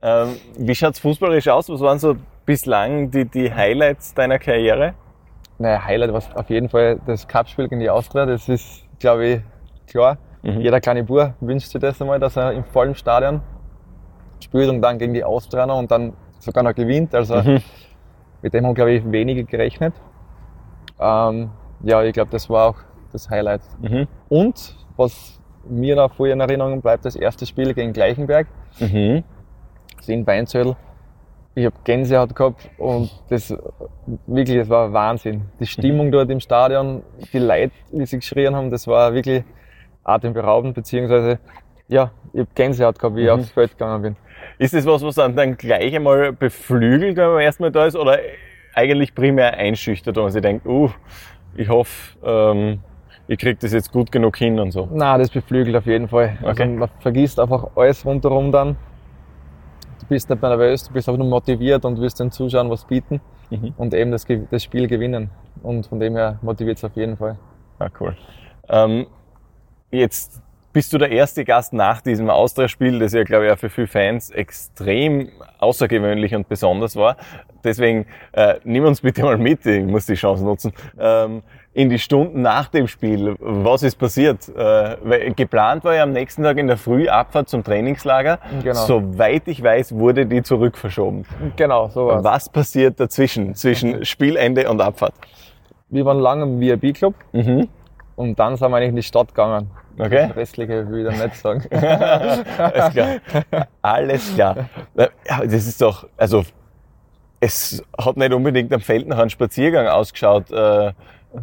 Ähm, 0.00 0.36
wie 0.58 0.74
schaut's 0.74 0.98
fußballerisch 1.00 1.48
aus? 1.48 1.68
Was 1.68 1.80
waren 1.80 1.98
so 1.98 2.16
bislang 2.46 3.10
die, 3.10 3.24
die 3.24 3.52
Highlights 3.52 4.14
deiner 4.14 4.38
Karriere? 4.38 4.94
naja, 5.60 5.84
Highlight 5.84 6.12
war 6.12 6.22
auf 6.36 6.50
jeden 6.50 6.68
Fall 6.68 7.00
das 7.04 7.26
Cup-Spiel 7.26 7.66
gegen 7.68 7.80
die 7.80 7.90
Austria. 7.90 8.26
Das 8.26 8.48
ist, 8.48 8.84
glaube 9.00 9.26
ich, 9.26 9.40
klar. 9.90 10.16
Mhm. 10.42 10.60
Jeder 10.60 10.80
kleine 10.80 11.02
Bub 11.02 11.32
wünscht 11.40 11.68
sich 11.68 11.80
das 11.80 12.00
einmal, 12.00 12.20
dass 12.20 12.36
er 12.36 12.52
im 12.52 12.62
vollen 12.62 12.94
Stadion 12.94 13.40
spielt 14.40 14.68
und 14.70 14.80
dann 14.80 14.98
gegen 14.98 15.14
die 15.14 15.24
Austrianer 15.24 15.74
und 15.74 15.90
dann 15.90 16.12
sogar 16.38 16.62
noch 16.62 16.74
gewinnt. 16.76 17.12
Also 17.12 17.42
Mhm. 17.42 17.60
mit 18.40 18.54
dem 18.54 18.66
haben, 18.66 18.74
glaube 18.76 18.92
ich, 18.92 19.10
wenige 19.10 19.42
gerechnet. 19.42 19.94
Ähm, 21.00 21.50
ja, 21.82 22.02
ich 22.02 22.12
glaube, 22.12 22.30
das 22.30 22.48
war 22.50 22.70
auch 22.70 22.76
das 23.12 23.28
Highlight. 23.30 23.62
Mhm. 23.80 24.06
Und 24.28 24.76
was 24.96 25.40
mir 25.68 25.96
noch 25.96 26.12
vorher 26.14 26.34
in 26.34 26.40
Erinnerung 26.40 26.80
bleibt, 26.80 27.04
das 27.04 27.16
erste 27.16 27.46
Spiel 27.46 27.74
gegen 27.74 27.92
Gleichenberg, 27.92 28.46
Mhm. 28.80 29.22
also 29.96 30.12
in 30.12 30.26
Weinzödel. 30.26 30.76
Ich 31.54 31.64
habe 31.64 31.74
Gänsehaut 31.82 32.36
gehabt 32.36 32.70
und 32.78 33.10
das 33.30 33.52
wirklich, 34.26 34.58
das 34.58 34.68
war 34.68 34.92
Wahnsinn. 34.92 35.42
Die 35.58 35.66
Stimmung 35.66 36.12
dort 36.12 36.30
im 36.30 36.38
Stadion, 36.38 37.02
die 37.32 37.38
Leute, 37.40 37.72
die 37.90 38.06
sie 38.06 38.18
geschrien 38.18 38.54
haben, 38.54 38.70
das 38.70 38.86
war 38.86 39.12
wirklich 39.12 39.42
atemberaubend, 40.04 40.74
beziehungsweise 40.74 41.38
ja, 41.88 42.12
ich 42.32 42.40
habe 42.40 42.50
Gänsehaut 42.54 42.98
gehabt, 42.98 43.16
wie 43.16 43.22
ich 43.22 43.26
Mhm. 43.26 43.40
aufs 43.40 43.50
Feld 43.50 43.72
gegangen 43.72 44.02
bin. 44.02 44.16
Ist 44.58 44.74
das 44.74 44.86
was, 44.86 45.02
was 45.02 45.16
dann, 45.16 45.34
dann 45.34 45.56
gleich 45.56 45.94
einmal 45.96 46.32
beflügelt, 46.32 47.16
wenn 47.16 47.28
man 47.30 47.40
erstmal 47.40 47.72
da 47.72 47.86
ist, 47.86 47.96
oder 47.96 48.18
eigentlich 48.74 49.14
primär 49.14 49.54
einschüchtert, 49.54 50.16
wo 50.16 50.22
man 50.22 50.30
sich 50.30 50.42
denkt, 50.42 50.64
uh, 50.66 50.90
ich 51.56 51.68
hoffe, 51.68 52.18
ähm, 52.24 52.80
ich 53.26 53.38
krieg 53.38 53.60
das 53.60 53.72
jetzt 53.72 53.92
gut 53.92 54.10
genug 54.10 54.36
hin 54.36 54.58
und 54.58 54.70
so. 54.70 54.88
Na, 54.92 55.18
das 55.18 55.30
beflügelt 55.30 55.76
auf 55.76 55.86
jeden 55.86 56.08
Fall. 56.08 56.38
Also 56.42 56.62
Okay. 56.62 56.66
man 56.66 56.88
vergisst 57.00 57.38
einfach 57.38 57.68
alles 57.76 58.04
rundherum 58.04 58.50
dann. 58.52 58.76
Du 60.00 60.06
bist 60.08 60.30
nicht 60.30 60.40
mehr 60.40 60.50
nervös, 60.50 60.84
du 60.84 60.92
bist 60.92 61.08
einfach 61.08 61.18
nur 61.18 61.28
motiviert 61.28 61.84
und 61.84 62.00
willst 62.00 62.20
den 62.20 62.30
Zuschauern 62.30 62.70
was 62.70 62.84
bieten 62.84 63.20
Mhm. 63.50 63.72
und 63.78 63.94
eben 63.94 64.10
das, 64.10 64.26
das 64.50 64.62
Spiel 64.62 64.86
gewinnen. 64.88 65.30
Und 65.62 65.86
von 65.86 65.98
dem 66.00 66.14
her 66.16 66.38
motiviert 66.42 66.76
es 66.78 66.84
auf 66.84 66.94
jeden 66.96 67.16
Fall. 67.16 67.36
Ah, 67.78 67.88
cool. 68.00 68.14
Ähm, 68.68 69.06
jetzt 69.90 70.42
bist 70.78 70.92
du 70.92 70.98
der 70.98 71.10
erste 71.10 71.44
Gast 71.44 71.72
nach 71.72 72.02
diesem 72.02 72.30
Austria-Spiel, 72.30 73.00
das 73.00 73.12
ja, 73.12 73.24
glaube 73.24 73.46
ich, 73.46 73.50
auch 73.50 73.58
für 73.58 73.68
viele 73.68 73.88
Fans 73.88 74.30
extrem 74.30 75.28
außergewöhnlich 75.58 76.36
und 76.36 76.48
besonders 76.48 76.94
war. 76.94 77.16
Deswegen 77.64 78.06
äh, 78.30 78.60
nimm 78.62 78.84
uns 78.84 79.00
bitte 79.00 79.24
mal 79.24 79.36
mit, 79.38 79.66
ich 79.66 79.84
muss 79.84 80.06
die 80.06 80.14
Chance 80.14 80.44
nutzen, 80.44 80.72
ähm, 80.96 81.42
in 81.74 81.90
die 81.90 81.98
Stunden 81.98 82.42
nach 82.42 82.68
dem 82.68 82.86
Spiel. 82.86 83.34
Was 83.40 83.82
ist 83.82 83.96
passiert? 83.96 84.48
Äh, 84.50 84.96
weil 85.02 85.34
geplant 85.34 85.82
war 85.82 85.96
ja 85.96 86.04
am 86.04 86.12
nächsten 86.12 86.44
Tag 86.44 86.58
in 86.58 86.68
der 86.68 86.76
Früh 86.76 87.08
Abfahrt 87.08 87.48
zum 87.48 87.64
Trainingslager. 87.64 88.38
Genau. 88.62 88.74
Soweit 88.74 89.48
ich 89.48 89.60
weiß, 89.60 89.96
wurde 89.96 90.26
die 90.26 90.44
zurückverschoben. 90.44 91.26
Genau, 91.56 91.88
so 91.88 92.06
war's. 92.06 92.22
Was 92.22 92.48
passiert 92.48 93.00
dazwischen, 93.00 93.56
zwischen 93.56 94.04
Spielende 94.04 94.70
und 94.70 94.80
Abfahrt? 94.80 95.14
Wir 95.88 96.04
waren 96.04 96.20
lange 96.20 96.44
im 96.44 96.60
VIP-Club 96.60 97.14
Mhm. 97.32 97.66
und 98.14 98.38
dann 98.38 98.56
sind 98.56 98.70
wir 98.70 98.76
eigentlich 98.76 98.90
in 98.90 98.94
die 98.96 99.02
Stadt 99.02 99.30
gegangen. 99.34 99.72
Okay. 99.98 100.28
Das 100.28 100.36
Restliche 100.36 100.88
will 100.88 101.06
ich 101.06 101.12
dann 101.12 101.26
nicht 101.26 101.36
sagen. 101.36 101.64
Alles 101.70 102.92
klar. 102.92 103.08
Alles 103.82 104.34
klar. 104.34 104.56
Ja, 104.96 105.08
das 105.44 105.66
ist 105.66 105.80
doch, 105.80 106.06
also, 106.16 106.44
es 107.40 107.82
hat 107.96 108.16
nicht 108.16 108.32
unbedingt 108.32 108.72
am 108.72 108.80
Feld 108.80 109.06
nach 109.08 109.18
einem 109.18 109.30
Spaziergang 109.30 109.86
ausgeschaut 109.86 110.50
äh, 110.50 110.92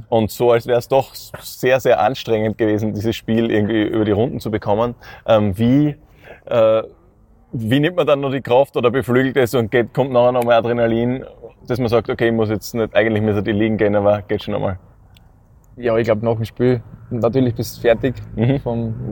und 0.09 0.31
so, 0.31 0.51
als 0.51 0.67
wäre 0.67 0.79
es 0.79 0.88
doch 0.88 1.13
sehr, 1.13 1.79
sehr 1.79 2.00
anstrengend 2.00 2.57
gewesen, 2.57 2.93
dieses 2.93 3.15
Spiel 3.15 3.51
irgendwie 3.51 3.83
über 3.83 4.03
die 4.03 4.12
Runden 4.12 4.39
zu 4.39 4.51
bekommen. 4.51 4.95
Ähm, 5.25 5.57
wie, 5.57 5.95
äh, 6.45 6.83
wie 7.51 7.79
nimmt 7.79 7.95
man 7.95 8.07
dann 8.07 8.19
noch 8.19 8.31
die 8.31 8.41
Kraft 8.41 8.75
oder 8.75 8.91
beflügelt 8.91 9.38
es 9.38 9.53
und 9.53 9.71
geht, 9.71 9.93
kommt 9.93 10.12
nachher 10.12 10.33
nochmal 10.33 10.55
Adrenalin? 10.55 11.25
dass 11.67 11.79
man 11.79 11.89
sagt, 11.89 12.09
okay, 12.09 12.27
ich 12.27 12.33
muss 12.33 12.50
jetzt 12.50 12.74
nicht, 12.75 12.95
eigentlich 12.95 13.24
müsste 13.24 13.43
die 13.43 13.51
liegen 13.51 13.77
gehen, 13.77 13.95
aber 13.95 14.21
geht 14.21 14.43
schon 14.43 14.55
einmal. 14.55 14.79
Ja, 15.77 15.98
ich 15.98 16.05
glaube 16.05 16.24
nach 16.25 16.36
dem 16.36 16.46
Spiel, 16.46 16.82
natürlich 17.10 17.53
bist 17.55 17.77
du 17.77 17.82
fertig, 17.82 18.15
Mhm. 18.36 18.62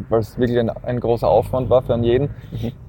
weil 0.10 0.20
es 0.22 0.38
wirklich 0.38 0.58
ein, 0.60 0.70
ein 0.70 1.00
großer 1.00 1.27
Aufwand 1.27 1.70
war 1.70 1.82
für 1.82 1.93
einen 1.93 2.03
jeden. 2.03 2.29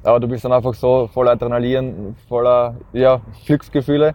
Aber 0.04 0.20
du 0.20 0.28
bist 0.28 0.44
dann 0.44 0.52
einfach 0.52 0.74
so 0.74 1.08
voller 1.08 1.32
Adrenalin, 1.32 2.14
voller 2.28 2.76
ja, 2.92 3.20
Glücksgefühle, 3.46 4.14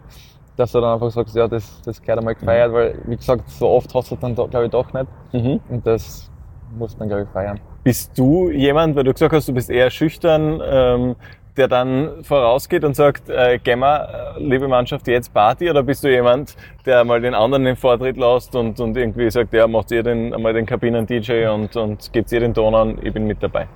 dass 0.56 0.72
du 0.72 0.80
dann 0.80 0.94
einfach 0.94 1.10
sagst, 1.10 1.36
ja, 1.36 1.46
das, 1.46 1.82
das 1.82 2.00
gehört 2.00 2.20
einmal 2.20 2.34
gefeiert, 2.34 2.72
weil 2.72 2.98
wie 3.06 3.16
gesagt, 3.16 3.48
so 3.50 3.68
oft 3.68 3.94
hast 3.94 4.10
du 4.10 4.14
es 4.14 4.20
dann 4.20 4.34
glaube 4.34 4.64
ich 4.64 4.70
doch 4.70 4.90
nicht. 4.94 5.06
Mhm. 5.32 5.60
Und 5.68 5.86
das 5.86 6.30
muss 6.78 6.98
man 6.98 7.08
glaube 7.08 7.24
ich 7.24 7.28
feiern. 7.28 7.60
Bist 7.84 8.16
du 8.18 8.50
jemand, 8.50 8.94
weil 8.96 9.04
du 9.04 9.12
gesagt 9.12 9.32
hast, 9.34 9.48
du 9.48 9.52
bist 9.54 9.70
eher 9.70 9.90
schüchtern, 9.90 10.60
ähm, 10.64 11.16
der 11.60 11.68
dann 11.68 12.24
vorausgeht 12.24 12.84
und 12.84 12.96
sagt, 12.96 13.28
äh, 13.28 13.58
wir, 13.62 14.34
äh, 14.36 14.42
liebe 14.42 14.66
Mannschaft, 14.66 15.06
jetzt 15.08 15.32
Party? 15.34 15.68
Oder 15.70 15.82
bist 15.82 16.02
du 16.02 16.08
jemand, 16.08 16.56
der 16.86 17.04
mal 17.04 17.20
den 17.20 17.34
anderen 17.34 17.64
den 17.66 17.76
Vortritt 17.76 18.16
lässt 18.16 18.56
und, 18.56 18.80
und 18.80 18.96
irgendwie 18.96 19.30
sagt, 19.30 19.52
ja, 19.52 19.66
macht 19.68 19.90
ihr 19.92 20.02
den, 20.02 20.32
einmal 20.34 20.54
den 20.54 20.64
Kabinen-DJ 20.64 21.48
und, 21.48 21.76
und 21.76 22.10
gebt 22.14 22.32
ihr 22.32 22.40
den 22.40 22.54
Ton 22.54 22.74
an, 22.74 22.98
ich 23.02 23.12
bin 23.12 23.26
mit 23.26 23.42
dabei? 23.42 23.68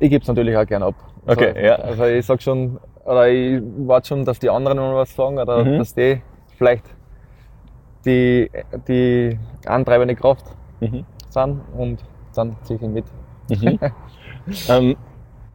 Ich 0.00 0.10
gebe 0.10 0.22
es 0.22 0.28
natürlich 0.28 0.56
auch 0.56 0.66
gern 0.66 0.82
ab. 0.82 0.94
Also, 1.24 1.40
Okay, 1.40 1.66
ja. 1.66 1.76
Also 1.76 2.04
ich 2.06 2.26
sag 2.26 2.42
schon, 2.42 2.80
oder 3.04 3.28
ich 3.28 3.62
warte 3.86 4.08
schon, 4.08 4.24
dass 4.24 4.40
die 4.40 4.50
anderen 4.50 4.78
mal 4.78 4.96
was 4.96 5.14
sagen 5.14 5.38
oder 5.38 5.64
Mhm. 5.64 5.78
dass 5.78 5.94
die 5.94 6.20
vielleicht 6.58 6.84
die, 8.04 8.50
die 8.88 9.38
antreibende 9.66 10.16
Kraft 10.16 10.46
Mhm. 10.80 11.04
sind 11.28 11.60
und 11.78 11.98
dann 12.34 12.56
ziehe 12.64 12.76
ich 12.76 12.82
ihn 12.82 12.92
mit. 12.92 13.04
Ähm, 14.68 14.96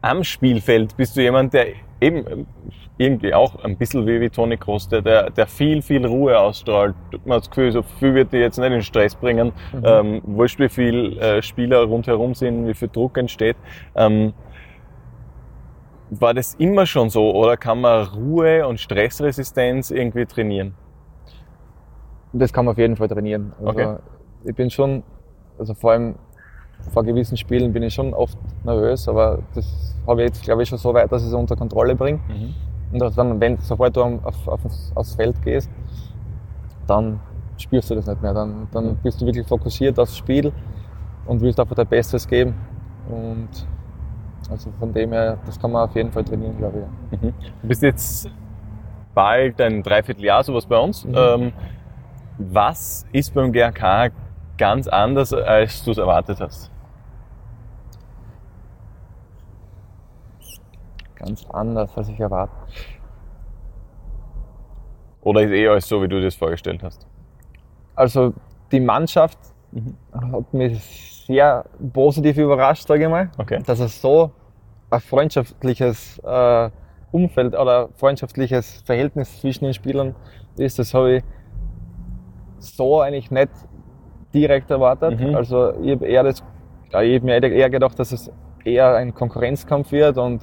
am 0.02 0.24
Spielfeld 0.24 0.96
bist 0.96 1.16
du 1.16 1.22
jemand, 1.22 1.52
der 1.52 1.68
eben 2.00 2.26
ähm, 2.30 2.46
irgendwie 2.98 3.34
auch 3.34 3.62
ein 3.62 3.76
bisschen 3.76 4.06
wie, 4.06 4.20
wie 4.20 4.30
Toni 4.30 4.56
Kroos, 4.56 4.88
der, 4.88 5.30
der, 5.30 5.46
viel, 5.46 5.82
viel 5.82 6.06
Ruhe 6.06 6.38
ausstrahlt. 6.38 6.94
Man 7.24 7.36
hat 7.36 7.42
das 7.42 7.50
Gefühl, 7.50 7.72
so 7.72 7.82
viel 7.82 8.14
wird 8.14 8.32
dir 8.32 8.40
jetzt 8.40 8.58
nicht 8.58 8.72
in 8.72 8.82
Stress 8.82 9.14
bringen. 9.14 9.52
Ähm, 9.84 10.22
wurscht, 10.24 10.58
wie 10.58 10.68
viel 10.68 11.18
äh, 11.18 11.42
Spieler 11.42 11.84
rundherum 11.84 12.34
sind, 12.34 12.66
wie 12.66 12.74
viel 12.74 12.88
Druck 12.88 13.18
entsteht. 13.18 13.56
Ähm, 13.94 14.32
war 16.10 16.32
das 16.34 16.54
immer 16.54 16.86
schon 16.86 17.10
so 17.10 17.34
oder 17.34 17.56
kann 17.56 17.80
man 17.80 18.06
Ruhe 18.06 18.66
und 18.66 18.80
Stressresistenz 18.80 19.90
irgendwie 19.90 20.24
trainieren? 20.24 20.74
Das 22.32 22.52
kann 22.52 22.64
man 22.64 22.72
auf 22.72 22.78
jeden 22.78 22.96
Fall 22.96 23.08
trainieren. 23.08 23.52
Also 23.58 23.70
Okay. 23.70 23.96
Ich 24.44 24.54
bin 24.54 24.70
schon, 24.70 25.02
also 25.58 25.74
vor 25.74 25.92
allem 25.92 26.14
vor 26.92 27.04
gewissen 27.04 27.36
Spielen 27.36 27.72
bin 27.72 27.82
ich 27.82 27.94
schon 27.94 28.14
oft 28.14 28.38
nervös, 28.64 29.08
aber 29.08 29.40
das 29.54 29.94
habe 30.06 30.22
ich 30.22 30.28
jetzt 30.28 30.42
glaube 30.42 30.62
ich 30.62 30.68
schon 30.68 30.78
so 30.78 30.94
weit, 30.94 31.10
dass 31.10 31.22
ich 31.22 31.28
es 31.28 31.34
unter 31.34 31.56
Kontrolle 31.56 31.94
bringe. 31.94 32.20
Und 32.92 33.00
dass 33.00 33.14
dann, 33.14 33.40
wenn, 33.40 33.58
sobald 33.58 33.96
du 33.96 34.02
auf, 34.02 34.48
auf, 34.48 34.60
aufs 34.94 35.14
Feld 35.14 35.40
gehst, 35.42 35.70
dann 36.86 37.20
spürst 37.58 37.90
du 37.90 37.96
das 37.96 38.06
nicht 38.06 38.22
mehr. 38.22 38.32
Dann, 38.32 38.68
dann 38.72 38.96
bist 38.96 39.20
du 39.20 39.26
wirklich 39.26 39.46
fokussiert 39.46 39.98
aufs 39.98 40.16
Spiel 40.16 40.52
und 41.26 41.40
willst 41.40 41.58
einfach 41.58 41.74
dein 41.74 41.88
Bestes 41.88 42.26
geben. 42.26 42.54
Und 43.08 43.48
also 44.50 44.70
von 44.78 44.92
dem 44.92 45.12
her, 45.12 45.38
das 45.44 45.58
kann 45.58 45.72
man 45.72 45.88
auf 45.88 45.94
jeden 45.96 46.12
Fall 46.12 46.24
trainieren, 46.24 46.56
glaube 46.56 46.84
ich. 47.10 47.22
ja. 47.22 47.28
Du 47.62 47.68
bist 47.68 47.82
jetzt 47.82 48.30
bald 49.14 49.60
ein 49.60 49.82
Dreivierteljahr 49.82 50.44
sowas 50.44 50.66
bei 50.66 50.78
uns. 50.78 51.04
Mhm. 51.04 51.14
Ähm, 51.16 51.52
was 52.38 53.06
ist 53.12 53.34
beim 53.34 53.52
GRK 53.52 54.12
ganz 54.58 54.88
anders, 54.88 55.32
als 55.32 55.84
du 55.84 55.90
es 55.90 55.98
erwartet 55.98 56.40
hast? 56.40 56.70
Ganz 61.16 61.46
anders, 61.50 61.96
als 61.96 62.08
ich 62.08 62.20
erwartet. 62.20 62.56
Oder 65.22 65.42
ist 65.42 65.50
eh 65.50 65.68
alles 65.68 65.88
so, 65.88 66.02
wie 66.02 66.08
du 66.08 66.18
dir 66.18 66.26
das 66.26 66.36
vorgestellt 66.36 66.82
hast? 66.82 67.06
Also 67.94 68.32
die 68.70 68.80
Mannschaft 68.80 69.38
Mhm. 69.72 69.94
hat 70.32 70.54
mich 70.54 71.24
sehr 71.26 71.64
positiv 71.92 72.38
überrascht, 72.38 72.86
sage 72.86 73.04
ich 73.04 73.10
mal. 73.10 73.30
Okay. 73.36 73.60
Dass 73.66 73.80
es 73.80 74.00
so 74.00 74.30
ein 74.90 75.00
freundschaftliches 75.00 76.18
äh, 76.24 76.70
Umfeld 77.10 77.54
oder 77.54 77.88
freundschaftliches 77.96 78.82
Verhältnis 78.86 79.40
zwischen 79.40 79.64
den 79.64 79.74
Spielern 79.74 80.14
ist, 80.56 80.78
das 80.78 80.94
habe 80.94 81.16
ich 81.16 81.24
so 82.58 83.00
eigentlich 83.00 83.30
nicht 83.30 83.50
direkt 84.36 84.70
erwartet. 84.70 85.18
Mhm. 85.20 85.34
Also 85.34 85.72
ich 85.82 85.92
habe 85.92 86.06
eher 86.06 86.22
das, 86.22 86.42
ich 86.88 86.94
hab 87.16 87.22
mir 87.22 87.42
eher 87.42 87.70
gedacht, 87.70 87.98
dass 87.98 88.12
es 88.12 88.30
eher 88.64 88.94
ein 88.96 89.14
Konkurrenzkampf 89.14 89.90
wird 89.92 90.18
und 90.18 90.42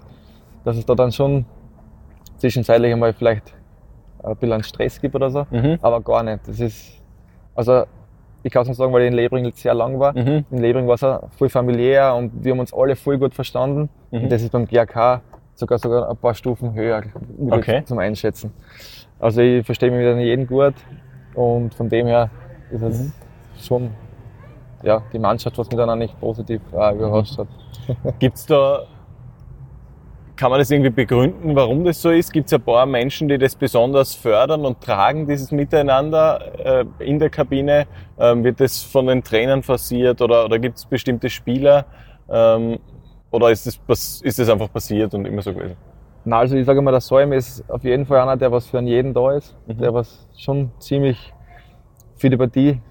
dass 0.65 0.75
es 0.77 0.85
da 0.85 0.95
dann 0.95 1.11
schon 1.11 1.45
zwischenzeitlich 2.37 2.91
einmal 2.91 3.13
vielleicht 3.13 3.53
ein 4.23 4.35
bisschen 4.37 4.63
Stress 4.63 4.99
gibt 4.99 5.15
oder 5.15 5.29
so. 5.29 5.45
Mhm. 5.51 5.77
Aber 5.81 6.01
gar 6.01 6.23
nicht. 6.23 6.47
Das 6.47 6.59
ist, 6.59 7.01
also 7.55 7.83
ich 8.41 8.51
kann 8.51 8.63
es 8.63 8.67
nicht 8.69 8.77
sagen, 8.77 8.91
weil 8.93 9.03
ich 9.03 9.07
in 9.09 9.13
Lebring 9.13 9.51
sehr 9.53 9.73
lang 9.73 9.99
war. 9.99 10.13
Mhm. 10.17 10.45
In 10.51 10.57
Lebring 10.57 10.87
war 10.87 10.95
es 10.95 11.03
auch 11.03 11.29
voll 11.37 11.49
familiär 11.49 12.13
und 12.15 12.43
wir 12.43 12.51
haben 12.51 12.59
uns 12.59 12.73
alle 12.73 12.95
voll 12.95 13.17
gut 13.17 13.33
verstanden. 13.33 13.89
Mhm. 14.11 14.23
Und 14.23 14.31
das 14.31 14.41
ist 14.41 14.51
beim 14.51 14.65
GRK 14.65 15.21
sogar 15.55 15.77
sogar 15.77 16.09
ein 16.09 16.17
paar 16.17 16.33
Stufen 16.33 16.73
höher 16.73 17.03
Okay. 17.49 17.83
zum 17.85 17.99
Einschätzen. 17.99 18.51
Also 19.19 19.41
ich 19.41 19.65
verstehe 19.65 19.91
mich 19.91 19.99
mit 20.15 20.25
jedem 20.25 20.47
gut 20.47 20.73
und 21.35 21.73
von 21.75 21.89
dem 21.89 22.07
her 22.07 22.29
ist 22.71 22.81
es 22.81 22.99
Mhm. 22.99 23.11
Schon 23.65 23.91
ja, 24.83 25.01
die 25.13 25.19
Mannschaft, 25.19 25.57
was 25.57 25.69
mich 25.69 25.77
dann 25.77 25.89
auch 25.89 25.95
nicht 25.95 26.19
positiv 26.19 26.61
äh, 26.73 26.93
überrascht 26.93 27.37
hat. 27.37 27.47
Gibt's 28.19 28.45
da, 28.45 28.83
kann 30.35 30.49
man 30.49 30.59
das 30.59 30.71
irgendwie 30.71 30.89
begründen, 30.89 31.55
warum 31.55 31.85
das 31.85 32.01
so 32.01 32.09
ist? 32.09 32.33
Gibt 32.33 32.47
es 32.47 32.53
ein 32.53 32.61
paar 32.61 32.85
Menschen, 32.85 33.27
die 33.27 33.37
das 33.37 33.55
besonders 33.55 34.15
fördern 34.15 34.65
und 34.65 34.81
tragen, 34.81 35.27
dieses 35.27 35.51
Miteinander 35.51 36.81
äh, 36.81 36.85
in 36.99 37.19
der 37.19 37.29
Kabine? 37.29 37.87
Ähm, 38.19 38.43
wird 38.43 38.59
das 38.59 38.81
von 38.81 39.07
den 39.07 39.23
Trainern 39.23 39.63
forciert 39.63 40.21
oder, 40.21 40.45
oder 40.45 40.59
gibt 40.59 40.77
es 40.77 40.85
bestimmte 40.85 41.29
Spieler? 41.29 41.85
Ähm, 42.29 42.79
oder 43.31 43.51
ist 43.51 43.79
das, 43.87 44.21
ist 44.21 44.39
das 44.39 44.49
einfach 44.49 44.71
passiert 44.71 45.13
und 45.13 45.25
immer 45.25 45.41
so 45.41 45.53
gewesen? 45.53 45.77
Na, 46.25 46.39
also 46.39 46.55
ich 46.55 46.65
sage 46.65 46.81
mal, 46.81 46.91
der 46.91 47.01
Säum 47.01 47.33
ist 47.33 47.69
auf 47.69 47.83
jeden 47.83 48.05
Fall 48.05 48.19
einer, 48.19 48.37
der 48.37 48.51
was 48.51 48.67
für 48.67 48.79
einen 48.79 48.87
jeden 48.87 49.13
da 49.13 49.33
ist, 49.33 49.55
Mhm. 49.67 49.77
der 49.77 49.93
was 49.93 50.27
schon 50.37 50.71
ziemlich 50.79 51.33
für 52.15 52.29
die 52.29 52.37
Partie 52.37 52.81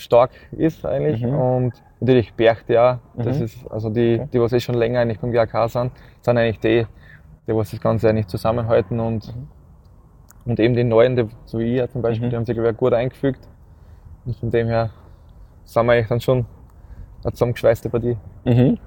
stark 0.00 0.30
ist 0.52 0.84
eigentlich. 0.86 1.22
Mhm. 1.22 1.34
Und 1.34 1.72
natürlich 2.00 2.32
Berchte 2.34 2.74
ja, 2.74 3.00
das 3.16 3.38
Mhm. 3.38 3.44
ist, 3.44 3.70
also 3.70 3.90
die, 3.90 4.18
Okay. 4.20 4.28
die 4.32 4.40
was 4.40 4.52
eh 4.52 4.60
schon 4.60 4.74
länger 4.74 5.00
eigentlich 5.00 5.20
beim 5.20 5.32
GAK 5.32 5.68
sind, 5.70 5.92
sind 6.20 6.38
eigentlich 6.38 6.60
die, 6.60 6.86
die 7.46 7.54
was 7.54 7.70
das 7.70 7.80
Ganze 7.80 8.08
eigentlich 8.08 8.26
zusammenhalten 8.26 8.98
und, 9.00 9.34
und 10.44 10.58
eben 10.60 10.74
die 10.74 10.84
Neuen, 10.84 11.16
die, 11.16 11.26
so 11.44 11.58
wie 11.58 11.78
ich 11.80 11.90
zum 11.90 12.02
Beispiel, 12.02 12.26
Mhm. 12.26 12.30
die 12.30 12.36
haben 12.36 12.44
sich 12.46 12.54
glaube 12.54 12.70
ich, 12.70 12.76
gut 12.76 12.92
eingefügt. 12.94 13.40
Und 14.24 14.36
von 14.36 14.50
dem 14.50 14.66
her 14.68 14.90
sind 15.64 15.86
wir 15.86 15.92
eigentlich 15.92 16.08
dann 16.08 16.20
schon 16.20 16.46
eine 17.22 17.32
zusammengeschweißte 17.32 17.90
Partie. 17.90 18.16
Mhm. 18.44 18.78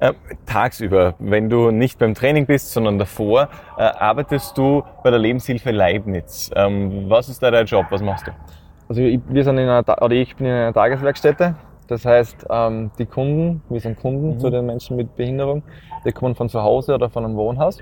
Ähm, 0.00 0.14
tagsüber, 0.46 1.14
wenn 1.18 1.50
du 1.50 1.70
nicht 1.70 1.98
beim 1.98 2.14
Training 2.14 2.46
bist, 2.46 2.72
sondern 2.72 2.98
davor, 2.98 3.48
äh, 3.76 3.82
arbeitest 3.82 4.56
du 4.56 4.82
bei 5.04 5.10
der 5.10 5.18
Lebenshilfe 5.18 5.70
Leibniz. 5.70 6.50
Ähm, 6.56 7.08
was 7.10 7.28
ist 7.28 7.42
da 7.42 7.50
dein 7.50 7.66
Job? 7.66 7.86
Was 7.90 8.02
machst 8.02 8.26
du? 8.26 8.30
Also 8.92 9.00
ich, 9.04 9.20
wir 9.26 9.42
sind 9.42 9.56
in 9.56 9.70
einer, 9.70 10.02
oder 10.02 10.14
ich 10.14 10.36
bin 10.36 10.46
in 10.46 10.52
einer 10.52 10.72
Tageswerkstätte. 10.74 11.54
Das 11.88 12.04
heißt, 12.04 12.46
ähm, 12.50 12.90
die 12.98 13.06
Kunden, 13.06 13.62
wir 13.70 13.80
sind 13.80 13.98
Kunden 13.98 14.34
Mhm. 14.34 14.38
zu 14.38 14.50
den 14.50 14.66
Menschen 14.66 14.98
mit 14.98 15.16
Behinderung, 15.16 15.62
die 16.04 16.12
kommen 16.12 16.34
von 16.34 16.50
zu 16.50 16.62
Hause 16.62 16.94
oder 16.94 17.08
von 17.08 17.24
einem 17.24 17.34
Wohnhaus 17.36 17.78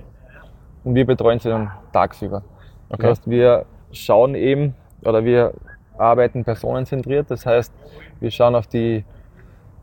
und 0.85 0.95
wir 0.95 1.05
betreuen 1.05 1.41
sie 1.41 1.49
dann 1.49 1.73
tagsüber. 1.93 2.43
Das 2.91 3.01
Okay. 3.01 3.09
heißt, 3.09 3.29
wir 3.29 3.65
schauen 3.91 4.37
eben 4.37 4.77
oder 5.05 5.25
wir 5.25 5.53
arbeiten 5.99 6.45
personenzentriert. 6.45 7.29
Das 7.29 7.45
heißt, 7.45 7.75
wir 8.21 8.31
schauen 8.31 8.55
auf 8.55 8.69
die 8.69 9.05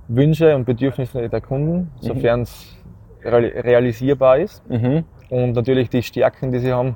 Wünsche 0.07 0.55
und 0.55 0.63
Bedürfnisse 0.63 1.27
der 1.27 1.41
Kunden, 1.41 1.91
sofern 1.99 2.43
es 2.43 2.73
reali- 3.21 3.53
realisierbar 3.65 4.37
ist. 4.37 4.63
Mhm. 4.69 5.03
Und 5.29 5.51
natürlich 5.57 5.89
die 5.89 6.03
Stärken, 6.03 6.53
die 6.53 6.59
sie 6.59 6.71
haben, 6.71 6.95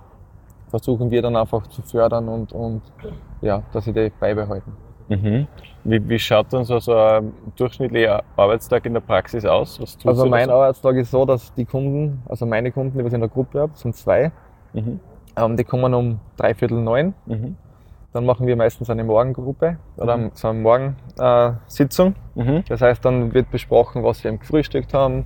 versuchen 0.71 1.11
wir 1.11 1.21
dann 1.21 1.35
einfach 1.35 1.67
zu 1.67 1.81
fördern 1.83 2.27
und, 2.27 2.51
und 2.53 2.81
ja, 3.41 3.61
dass 3.71 3.85
sie 3.85 3.93
die 3.93 4.11
beibehalten. 4.19 4.71
Mhm. 5.09 5.47
Wie, 5.83 6.09
wie 6.09 6.17
schaut 6.19 6.51
dann 6.53 6.63
so, 6.63 6.79
so 6.79 6.95
ein 6.95 7.33
durchschnittlicher 7.57 8.23
Arbeitstag 8.37 8.85
in 8.85 8.93
der 8.93 9.01
Praxis 9.01 9.45
aus? 9.45 9.79
Also 10.05 10.25
mein 10.25 10.47
so? 10.47 10.53
Arbeitstag 10.53 10.95
ist 10.95 11.11
so, 11.11 11.25
dass 11.25 11.53
die 11.53 11.65
Kunden, 11.65 12.23
also 12.27 12.45
meine 12.45 12.71
Kunden, 12.71 12.97
die 12.97 13.03
was 13.03 13.11
ich 13.11 13.15
in 13.15 13.21
der 13.21 13.29
Gruppe 13.29 13.59
habe, 13.59 13.73
sind 13.75 13.95
zwei, 13.95 14.31
Mhm. 14.73 15.01
ähm, 15.35 15.57
die 15.57 15.65
kommen 15.65 15.93
um 15.93 16.19
dreiviertel 16.37 16.79
neun. 16.79 17.13
Mhm. 17.25 17.57
Dann 18.13 18.25
machen 18.25 18.47
wir 18.47 18.55
meistens 18.55 18.89
eine 18.89 19.03
Morgengruppe 19.03 19.77
oder 19.97 20.31
so 20.33 20.47
eine 20.47 20.59
Morgensitzung. 20.59 22.15
Äh. 22.35 22.43
Mhm. 22.43 22.63
das 22.67 22.81
heißt, 22.81 23.03
dann 23.03 23.33
wird 23.33 23.51
besprochen, 23.51 24.03
was 24.03 24.19
sie 24.19 24.29
eben 24.29 24.39
gefrühstückt 24.39 24.93
haben, 24.93 25.25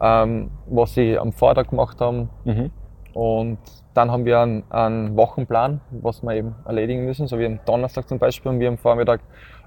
ähm, 0.00 0.50
was 0.66 0.94
sie 0.94 1.18
am 1.18 1.32
Vortag 1.32 1.70
gemacht 1.70 2.00
haben. 2.00 2.28
Mhm. 2.44 2.70
Und 3.14 3.58
dann 3.94 4.10
haben 4.10 4.24
wir 4.24 4.40
einen, 4.40 4.64
einen 4.70 5.16
Wochenplan, 5.16 5.80
was 5.90 6.22
wir 6.22 6.34
eben 6.34 6.54
erledigen 6.66 7.04
müssen. 7.04 7.26
So 7.26 7.38
wie 7.38 7.46
am 7.46 7.60
Donnerstag 7.64 8.08
zum 8.08 8.18
Beispiel 8.18 8.50
und 8.50 8.60
wir 8.60 8.68
am 8.68 8.76
Vormittag 8.76 9.20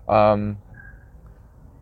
ähm, 0.07 0.57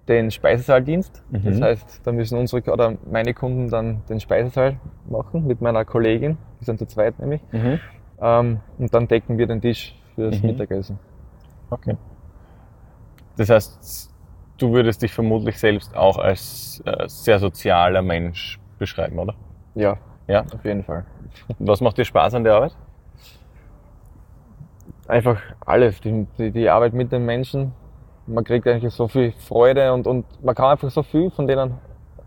den 0.07 0.29
Speisesaaldienst. 0.29 1.23
Mhm. 1.31 1.43
Das 1.43 1.61
heißt, 1.61 2.01
da 2.03 2.11
müssen 2.11 2.37
unsere 2.37 2.71
oder 2.71 2.97
meine 3.09 3.33
Kunden 3.33 3.69
dann 3.69 4.03
den 4.07 4.19
Speisesaal 4.19 4.77
machen 5.09 5.47
mit 5.47 5.61
meiner 5.61 5.83
Kollegin. 5.85 6.37
Wir 6.59 6.65
sind 6.65 6.79
zu 6.79 6.85
zweit 6.85 7.17
nämlich. 7.19 7.41
Mhm. 7.51 7.79
Ähm, 8.21 8.59
und 8.77 8.93
dann 8.93 9.07
decken 9.07 9.37
wir 9.37 9.47
den 9.47 9.61
Tisch 9.61 9.95
fürs 10.13 10.39
Mhm. 10.41 10.49
Mittagessen. 10.49 10.99
Okay. 11.71 11.97
Das 13.37 13.49
heißt, 13.49 14.13
du 14.57 14.71
würdest 14.71 15.01
dich 15.01 15.11
vermutlich 15.13 15.59
selbst 15.59 15.95
auch 15.95 16.19
als 16.19 16.81
äh, 16.85 17.07
sehr 17.07 17.39
sozialer 17.39 18.01
Mensch 18.01 18.59
beschreiben, 18.77 19.17
oder? 19.17 19.33
Ja, 19.73 19.97
Ja. 20.27 20.41
auf 20.53 20.63
jeden 20.63 20.83
Fall. 20.83 21.05
Was 21.59 21.81
macht 21.81 21.97
dir 21.97 22.05
Spaß 22.05 22.33
an 22.35 22.43
der 22.43 22.55
Arbeit? 22.55 22.75
Einfach 25.07 25.39
alles, 25.65 26.01
die, 26.01 26.25
die, 26.37 26.51
die 26.51 26.69
Arbeit 26.69 26.93
mit 26.93 27.11
den 27.11 27.25
Menschen. 27.25 27.73
Man 28.25 28.43
kriegt 28.43 28.67
eigentlich 28.67 28.91
so 28.93 29.07
viel 29.07 29.33
Freude 29.33 29.93
und, 29.93 30.07
und 30.07 30.25
man 30.43 30.55
kann 30.55 30.71
einfach 30.71 30.89
so 30.89 31.03
viel 31.03 31.29
von 31.29 31.45
denen 31.45 31.75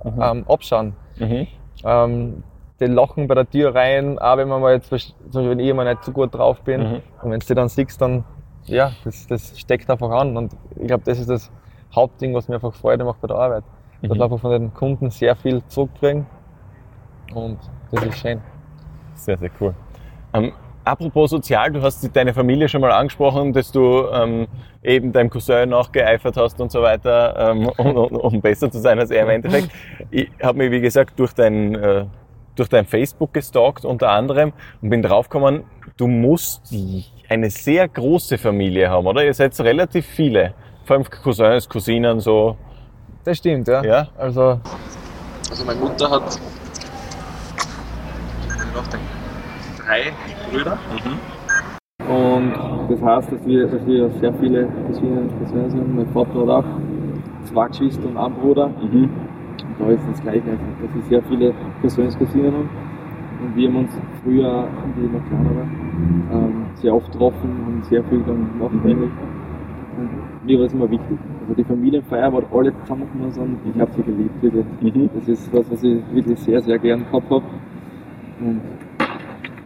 ähm, 0.04 0.44
abschauen. 0.48 0.94
Mhm. 1.18 1.46
Ähm, 1.84 2.42
die 2.78 2.84
lachen 2.86 3.26
bei 3.26 3.34
der 3.34 3.50
Tür 3.50 3.74
rein, 3.74 4.16
auch 4.20 4.36
wenn 4.36 4.46
man 4.46 4.60
mal 4.60 4.74
jetzt, 4.74 4.86
zum 4.88 4.94
Beispiel, 4.96 5.50
wenn 5.50 5.58
ich 5.58 5.74
mal 5.74 5.84
nicht 5.92 6.04
so 6.04 6.12
gut 6.12 6.32
drauf 6.32 6.60
bin. 6.62 6.80
Mhm. 6.80 7.02
Und 7.22 7.30
wenn 7.32 7.40
du 7.40 7.46
die 7.46 7.54
dann 7.54 7.68
siehst, 7.68 8.00
dann, 8.00 8.24
ja, 8.66 8.92
das, 9.04 9.26
das 9.26 9.58
steckt 9.58 9.90
einfach 9.90 10.10
an. 10.10 10.36
Und 10.36 10.56
ich 10.76 10.86
glaube, 10.86 11.02
das 11.04 11.18
ist 11.18 11.28
das 11.28 11.50
Hauptding, 11.92 12.32
was 12.34 12.46
mir 12.46 12.56
einfach 12.56 12.74
Freude 12.74 13.04
macht 13.04 13.20
bei 13.20 13.26
der 13.26 13.36
Arbeit. 13.38 13.64
Dass 14.02 14.10
Mhm. 14.12 14.14
wir 14.18 14.24
einfach 14.24 14.38
von 14.38 14.52
den 14.52 14.72
Kunden 14.74 15.10
sehr 15.10 15.34
viel 15.34 15.64
zurückkriegen. 15.66 16.26
Und 17.34 17.58
das 17.92 18.04
ist 18.04 18.18
schön. 18.18 18.40
Sehr, 19.14 19.36
sehr 19.36 19.50
cool. 19.60 19.74
Ähm, 20.32 20.52
apropos 20.84 21.30
sozial, 21.30 21.72
du 21.72 21.82
hast 21.82 22.08
deine 22.14 22.32
Familie 22.32 22.68
schon 22.68 22.80
mal 22.80 22.92
angesprochen, 22.92 23.52
dass 23.52 23.72
du 23.72 24.06
ähm, 24.12 24.46
eben 24.82 25.12
deinem 25.12 25.30
Cousin 25.30 25.70
nachgeeifert 25.70 26.36
hast 26.36 26.60
und 26.60 26.70
so 26.70 26.82
weiter, 26.82 27.50
ähm, 27.50 27.68
um, 27.76 27.96
um, 27.96 28.16
um 28.16 28.40
besser 28.40 28.70
zu 28.70 28.78
sein 28.78 28.98
als 28.98 29.10
er 29.10 29.22
im 29.24 29.30
Endeffekt. 29.30 29.70
Ich 30.10 30.30
habe 30.42 30.58
mich, 30.58 30.70
wie 30.70 30.80
gesagt, 30.80 31.18
durch 31.18 31.32
dein, 31.32 31.74
äh, 31.74 32.06
durch 32.54 32.68
dein 32.68 32.86
Facebook 32.86 33.34
gestalkt 33.34 33.84
unter 33.84 34.10
anderem 34.10 34.52
und 34.82 34.90
bin 34.90 35.02
draufgekommen, 35.02 35.64
du 35.96 36.06
musst 36.06 36.74
eine 37.28 37.50
sehr 37.50 37.86
große 37.88 38.38
Familie 38.38 38.88
haben, 38.88 39.06
oder? 39.06 39.24
Ihr 39.24 39.34
seid 39.34 39.58
relativ 39.60 40.06
viele. 40.06 40.54
Vor 40.84 40.96
allem 40.96 41.04
Cousins, 41.04 41.68
Cousinen, 41.68 42.20
so. 42.20 42.56
Das 43.24 43.36
stimmt, 43.38 43.68
ja. 43.68 43.84
Ja? 43.84 44.08
Also, 44.16 44.60
Also 45.50 45.64
meine 45.66 45.80
Mutter 45.80 46.10
hat 46.10 46.38
drei 49.88 50.12
Brüder. 50.50 50.78
Und 52.08 52.52
das 52.90 53.02
heißt, 53.02 53.32
dass 53.32 53.46
wir, 53.46 53.66
dass 53.66 53.86
wir 53.86 54.10
sehr 54.20 54.32
viele 54.34 54.68
Cousinen 54.86 55.18
und 55.18 55.38
Cousins 55.38 55.72
sind. 55.72 55.96
Mein 55.96 56.06
Vater 56.08 56.40
hat 56.40 56.48
auch 56.48 56.64
zwei 57.44 57.68
Geschwister 57.68 58.06
und 58.08 58.16
einen 58.16 58.34
Bruder. 58.34 58.68
Mhm. 58.68 59.04
Und 59.04 59.80
da 59.80 59.88
ist 59.88 60.02
das 60.10 60.20
Gleiche 60.20 60.42
dass 60.42 60.94
wir 60.94 61.02
sehr 61.08 61.22
viele 61.22 61.54
Cousins 61.80 62.14
und 62.14 62.18
Cousinen 62.18 62.52
haben. 62.52 62.70
Und 63.40 63.56
wir 63.56 63.68
haben 63.68 63.76
uns 63.76 63.92
früher, 64.22 64.68
wie 64.96 65.06
ich 65.06 65.12
noch 65.12 65.24
kleiner 65.28 65.56
war, 65.56 66.38
ähm, 66.38 66.66
sehr 66.74 66.94
oft 66.94 67.10
getroffen, 67.12 67.50
haben 67.64 67.82
sehr 67.88 68.02
viel 68.04 68.22
dann 68.26 68.48
gemacht 68.52 68.74
eigentlich. 68.84 69.10
Und 69.96 70.46
mir 70.46 70.58
war 70.58 70.66
es 70.66 70.72
immer 70.72 70.90
wichtig. 70.90 71.18
Also 71.40 71.54
die 71.54 71.64
Familienfeier, 71.64 72.32
wo 72.32 72.58
alle 72.58 72.76
zusammengekommen 72.80 73.30
sind, 73.30 73.58
ich 73.74 73.80
habe 73.80 73.92
sie 73.92 74.02
geliebt, 74.02 74.42
wirklich. 74.42 74.66
Mhm. 74.80 75.10
Das 75.14 75.28
ist 75.28 75.52
was, 75.52 75.70
was 75.70 75.82
ich 75.82 76.02
wirklich 76.12 76.38
sehr, 76.40 76.60
sehr 76.60 76.78
gern 76.78 77.04
gehabt 77.04 77.30
habe. 77.30 77.44
Und 78.40 78.60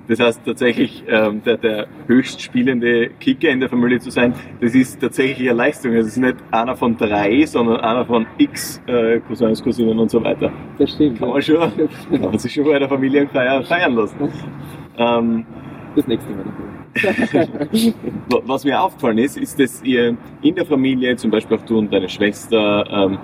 Das 0.09 0.19
heißt 0.19 0.43
tatsächlich, 0.45 1.05
ähm, 1.09 1.43
der, 1.45 1.57
der 1.57 1.87
höchst 2.09 2.43
spielende 2.43 3.09
Kicker 3.21 3.49
in 3.51 3.61
der 3.61 3.69
Familie 3.69 4.01
zu 4.01 4.11
sein, 4.11 4.35
das 4.61 4.75
ist 4.75 5.01
tatsächlich 5.01 5.49
eine 5.49 5.57
Leistung. 5.57 5.93
Es 5.95 6.07
ist 6.09 6.17
nicht 6.17 6.37
einer 6.51 6.77
von 6.77 6.97
drei, 6.97 7.47
sondern 7.47 7.81
einer 7.81 8.05
von 8.05 8.27
x 8.39 8.83
äh, 8.87 9.21
Cousins, 9.21 9.63
Cousinen 9.63 9.99
und 9.99 10.11
so 10.11 10.23
weiter. 10.23 10.51
das 10.79 10.91
stimmt. 10.91 11.19
Kann 11.21 11.29
man 11.29 11.41
schon, 11.41 11.59
kann 12.11 12.21
man 12.21 12.39
sich 12.39 12.53
schon 12.53 12.65
bei 12.65 12.79
der 12.79 12.89
Familienfeier 12.89 13.63
feiern 13.63 13.95
lassen. 13.95 14.17
Ähm, 14.99 15.47
Das 15.95 16.07
nächste 16.09 16.31
Mal. 16.33 16.45
wa- 18.29 18.43
was 18.45 18.65
mir 18.65 18.81
aufgefallen 18.83 19.19
ist, 19.19 19.37
ist, 19.39 19.59
dass 19.59 19.83
ihr 19.83 20.17
in 20.43 20.55
der 20.55 20.67
Familie, 20.67 21.17
zum 21.17 21.31
Beispiel 21.31 21.57
auch 21.57 21.63
du 21.65 21.79
und 21.79 21.93
deine 21.93 22.09
Schwester, 22.09 22.85
ähm, 22.91 23.19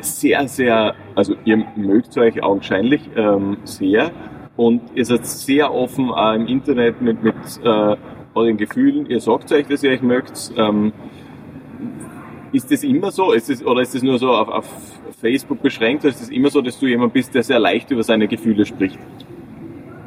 sehr, 0.00 0.46
sehr, 0.46 0.94
also 1.16 1.34
ihr 1.44 1.64
mögt 1.74 2.16
euch 2.18 2.40
augenscheinlich 2.42 3.00
ähm, 3.16 3.56
sehr 3.64 4.10
und 4.58 4.82
ihr 4.96 5.04
seid 5.04 5.24
sehr 5.24 5.72
offen 5.72 6.10
auch 6.10 6.34
im 6.34 6.46
Internet 6.48 7.00
mit, 7.00 7.22
mit 7.22 7.34
äh, 7.64 7.96
euren 8.34 8.56
Gefühlen. 8.56 9.06
Ihr 9.06 9.20
sagt 9.20 9.52
euch, 9.52 9.66
dass 9.68 9.84
ihr 9.84 9.92
euch 9.92 10.02
mögt. 10.02 10.52
Ähm, 10.56 10.92
ist 12.50 12.68
das 12.72 12.82
immer 12.82 13.12
so? 13.12 13.32
Ist 13.32 13.48
das, 13.48 13.64
oder 13.64 13.82
ist 13.82 13.94
das 13.94 14.02
nur 14.02 14.18
so 14.18 14.30
auf, 14.30 14.48
auf 14.48 14.66
Facebook 15.20 15.62
beschränkt? 15.62 16.02
Oder 16.02 16.10
ist 16.10 16.22
das 16.22 16.28
immer 16.30 16.50
so, 16.50 16.60
dass 16.60 16.78
du 16.80 16.86
jemand 16.86 17.12
bist, 17.12 17.32
der 17.36 17.44
sehr 17.44 17.60
leicht 17.60 17.90
über 17.92 18.02
seine 18.02 18.26
Gefühle 18.26 18.66
spricht? 18.66 18.98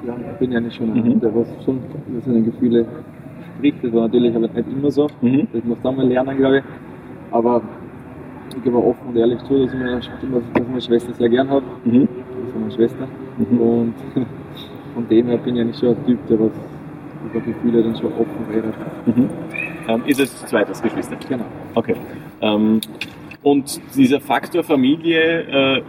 Ja, 0.06 0.16
ich 0.18 0.38
bin 0.40 0.52
ja 0.52 0.60
nicht 0.60 0.76
schon 0.76 0.94
Mhm. 0.94 1.22
der 1.22 1.34
was 1.34 1.48
schon 1.64 1.80
über 2.10 2.20
seine 2.20 2.42
Gefühle 2.42 2.86
spricht. 3.58 3.82
Das 3.84 3.94
war 3.94 4.02
natürlich 4.02 4.36
aber 4.36 4.50
nicht 4.50 4.68
immer 4.70 4.92
so. 4.92 5.08
Mhm. 5.22 5.48
Das 5.54 5.64
muss 5.64 5.78
man 5.82 5.96
mal 5.96 6.08
lernen, 6.08 6.36
glaube 6.38 6.58
ich. 6.58 6.64
Aber 7.32 7.62
ich 8.54 8.62
gebe 8.66 8.76
auch 8.78 8.84
offen 8.88 9.08
und 9.08 9.16
ehrlich 9.16 9.40
zu, 9.44 9.64
dass 9.64 9.74
ich 9.74 9.80
meine, 9.80 10.02
dass 10.02 10.68
meine 10.68 10.82
Schwester 10.82 11.14
sehr 11.14 11.30
gern 11.30 11.50
habe. 11.50 11.64
Mhm. 11.86 12.10
Das 12.10 12.50
ist 12.50 12.60
meine 12.60 12.72
Schwester. 12.74 13.08
Mhm. 13.38 13.60
Und 13.62 13.94
von 14.94 15.08
dem 15.08 15.28
her 15.28 15.38
bin 15.38 15.56
ich 15.56 15.62
eigentlich 15.62 15.78
schon 15.78 15.90
ein 15.90 16.06
Typ, 16.06 16.28
der 16.28 16.40
was 16.40 16.52
über 17.26 17.40
Gefühle 17.40 17.84
dann 17.84 17.96
schon 17.96 18.14
offen 18.14 18.46
redet. 18.52 18.74
Mhm. 19.06 19.30
Ähm, 19.88 20.04
ist 20.06 20.20
es 20.20 20.46
zweites 20.46 20.82
Geschwister? 20.82 21.16
Genau. 21.28 21.46
Okay. 21.76 21.96
Ähm, 22.42 22.82
und 23.44 23.82
dieser 23.96 24.20
Faktor 24.20 24.64
Familie 24.64 25.42
äh, 25.42 25.84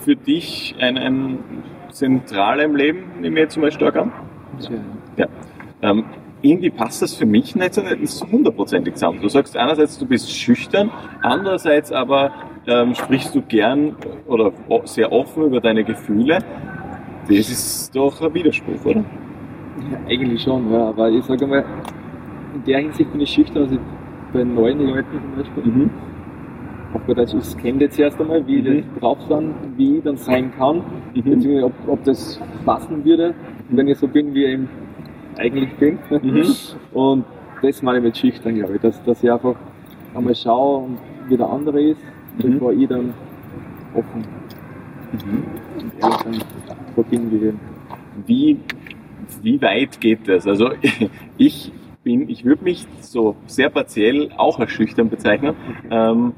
für 0.00 0.16
dich 0.16 0.74
ein, 0.80 0.96
ein 0.96 1.38
zentraler 1.90 2.64
im 2.64 2.76
Leben, 2.76 3.04
nehme 3.20 3.36
ich 3.36 3.42
jetzt 3.44 3.56
mal 3.56 3.72
stark 3.72 3.96
an? 3.96 4.12
Schön. 4.64 4.80
Ja. 5.16 5.26
Ähm, 5.82 6.04
irgendwie 6.42 6.70
passt 6.70 7.02
das 7.02 7.14
für 7.14 7.26
mich 7.26 7.56
nicht 7.56 7.74
so, 7.74 7.82
nicht 7.82 8.08
so 8.08 8.26
hundertprozentig 8.30 8.94
zusammen. 8.94 9.20
Du 9.20 9.28
sagst 9.28 9.56
einerseits, 9.56 9.98
du 9.98 10.06
bist 10.06 10.30
schüchtern, 10.30 10.90
andererseits 11.22 11.92
aber 11.92 12.32
ähm, 12.66 12.94
sprichst 12.94 13.34
du 13.34 13.42
gern 13.42 13.96
oder 14.26 14.52
sehr 14.84 15.12
offen 15.12 15.44
über 15.44 15.60
deine 15.60 15.84
Gefühle. 15.84 16.38
Das 17.28 17.50
ist 17.50 17.94
doch 17.94 18.20
ein 18.22 18.34
Widerspruch, 18.34 18.84
oder? 18.84 19.00
Ja, 19.00 19.98
eigentlich 20.08 20.42
schon, 20.42 20.70
ja. 20.72 20.88
Aber 20.88 21.10
ich 21.10 21.24
sage 21.24 21.46
mal, 21.46 21.64
in 22.54 22.64
der 22.64 22.78
Hinsicht 22.80 23.10
bin 23.12 23.20
ich 23.20 23.30
schüchtern, 23.30 23.64
also 23.64 23.78
bei 24.32 24.44
neuen 24.44 24.86
Leuten 24.86 25.06
zum 25.10 25.36
Beispiel. 25.36 25.72
Mhm. 25.72 25.90
auf 26.94 27.04
gut 27.06 27.18
Deutsch, 27.18 27.34
ich 27.34 27.56
kenne 27.58 27.80
jetzt 27.80 27.98
erst 27.98 28.18
einmal, 28.20 28.46
wie 28.46 28.62
Mhm. 28.62 28.64
das 28.92 29.00
drauf 29.00 29.18
sind, 29.28 29.52
wie 29.76 29.96
ich 29.98 30.04
dann 30.04 30.16
sein 30.16 30.50
kann, 30.56 30.76
Mhm. 30.78 31.22
beziehungsweise 31.22 31.64
ob, 31.66 31.72
ob 31.88 32.04
das 32.04 32.40
passen 32.64 33.04
würde, 33.04 33.34
wenn 33.68 33.88
ich 33.88 33.98
so 33.98 34.08
bin, 34.08 34.32
wie 34.34 34.44
ich 34.44 34.60
eigentlich 35.36 35.70
bin. 35.74 35.98
Mhm. 36.22 36.44
Und 36.94 37.24
das 37.60 37.82
meine 37.82 37.98
ich 37.98 38.04
mit 38.04 38.16
schüchtern, 38.16 38.54
glaube 38.54 38.76
ich, 38.76 38.80
dass, 38.80 39.02
dass 39.04 39.22
ich 39.22 39.30
einfach 39.30 39.56
einmal 40.14 40.34
schaue, 40.34 40.88
wie 41.28 41.36
der 41.36 41.50
andere 41.50 41.82
ist, 41.82 42.00
Mhm. 42.38 42.52
bevor 42.52 42.72
ich 42.72 42.88
dann 42.88 43.12
offen 43.94 44.24
Mhm. 45.12 45.42
und 45.82 45.92
ehrlich 46.00 46.16
dann 46.24 46.85
bin 47.04 47.58
wie 48.26 48.58
wie, 49.42 49.60
weit 49.60 50.00
geht 50.00 50.28
das? 50.28 50.46
Also 50.46 50.70
ich 51.38 51.72
bin, 52.04 52.28
ich 52.28 52.44
würde 52.44 52.64
mich 52.64 52.86
so 53.00 53.36
sehr 53.46 53.70
partiell 53.70 54.30
auch 54.36 54.58
als 54.58 54.70
schüchtern 54.70 55.08
bezeichnen. 55.08 55.54
Ähm, 55.90 56.32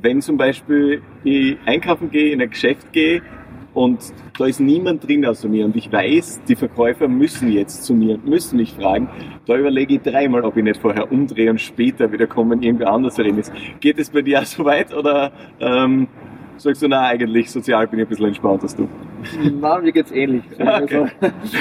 wenn 0.00 0.20
zum 0.20 0.36
Beispiel 0.36 1.02
ich 1.22 1.56
einkaufen 1.64 2.10
gehe, 2.10 2.32
in 2.32 2.42
ein 2.42 2.50
Geschäft 2.50 2.92
gehe 2.92 3.22
und 3.72 3.98
da 4.38 4.46
ist 4.46 4.60
niemand 4.60 5.06
drin 5.06 5.24
außer 5.24 5.48
mir 5.48 5.64
und 5.64 5.74
ich 5.76 5.90
weiß, 5.90 6.42
die 6.46 6.56
Verkäufer 6.56 7.08
müssen 7.08 7.50
jetzt 7.50 7.84
zu 7.84 7.94
mir 7.94 8.18
müssen 8.24 8.58
mich 8.58 8.72
fragen, 8.72 9.08
da 9.46 9.56
überlege 9.56 9.94
ich 9.94 10.02
dreimal, 10.02 10.42
ob 10.42 10.56
ich 10.56 10.64
nicht 10.64 10.80
vorher 10.80 11.10
umdrehe 11.10 11.50
und 11.50 11.60
später 11.60 12.10
wieder 12.12 12.26
kommen, 12.26 12.50
wenn 12.50 12.62
irgendwer 12.62 12.92
anders 12.92 13.14
drin 13.14 13.38
ist. 13.38 13.52
Geht 13.80 13.98
es 13.98 14.10
bei 14.10 14.22
dir 14.22 14.40
auch 14.40 14.46
so 14.46 14.64
weit 14.64 14.92
oder 14.94 15.32
ähm, 15.60 16.08
sagst 16.56 16.82
du, 16.82 16.88
na 16.88 17.06
eigentlich 17.06 17.50
sozial 17.50 17.86
bin 17.86 18.00
ich 18.00 18.06
ein 18.06 18.08
bisschen 18.08 18.26
entspannter 18.26 18.64
als 18.64 18.76
du? 18.76 18.88
Nein, 19.60 19.82
mir 19.82 19.92
geht's 19.92 20.12
ähnlich. 20.12 20.42
Okay. 20.52 20.62
Also, 20.68 21.06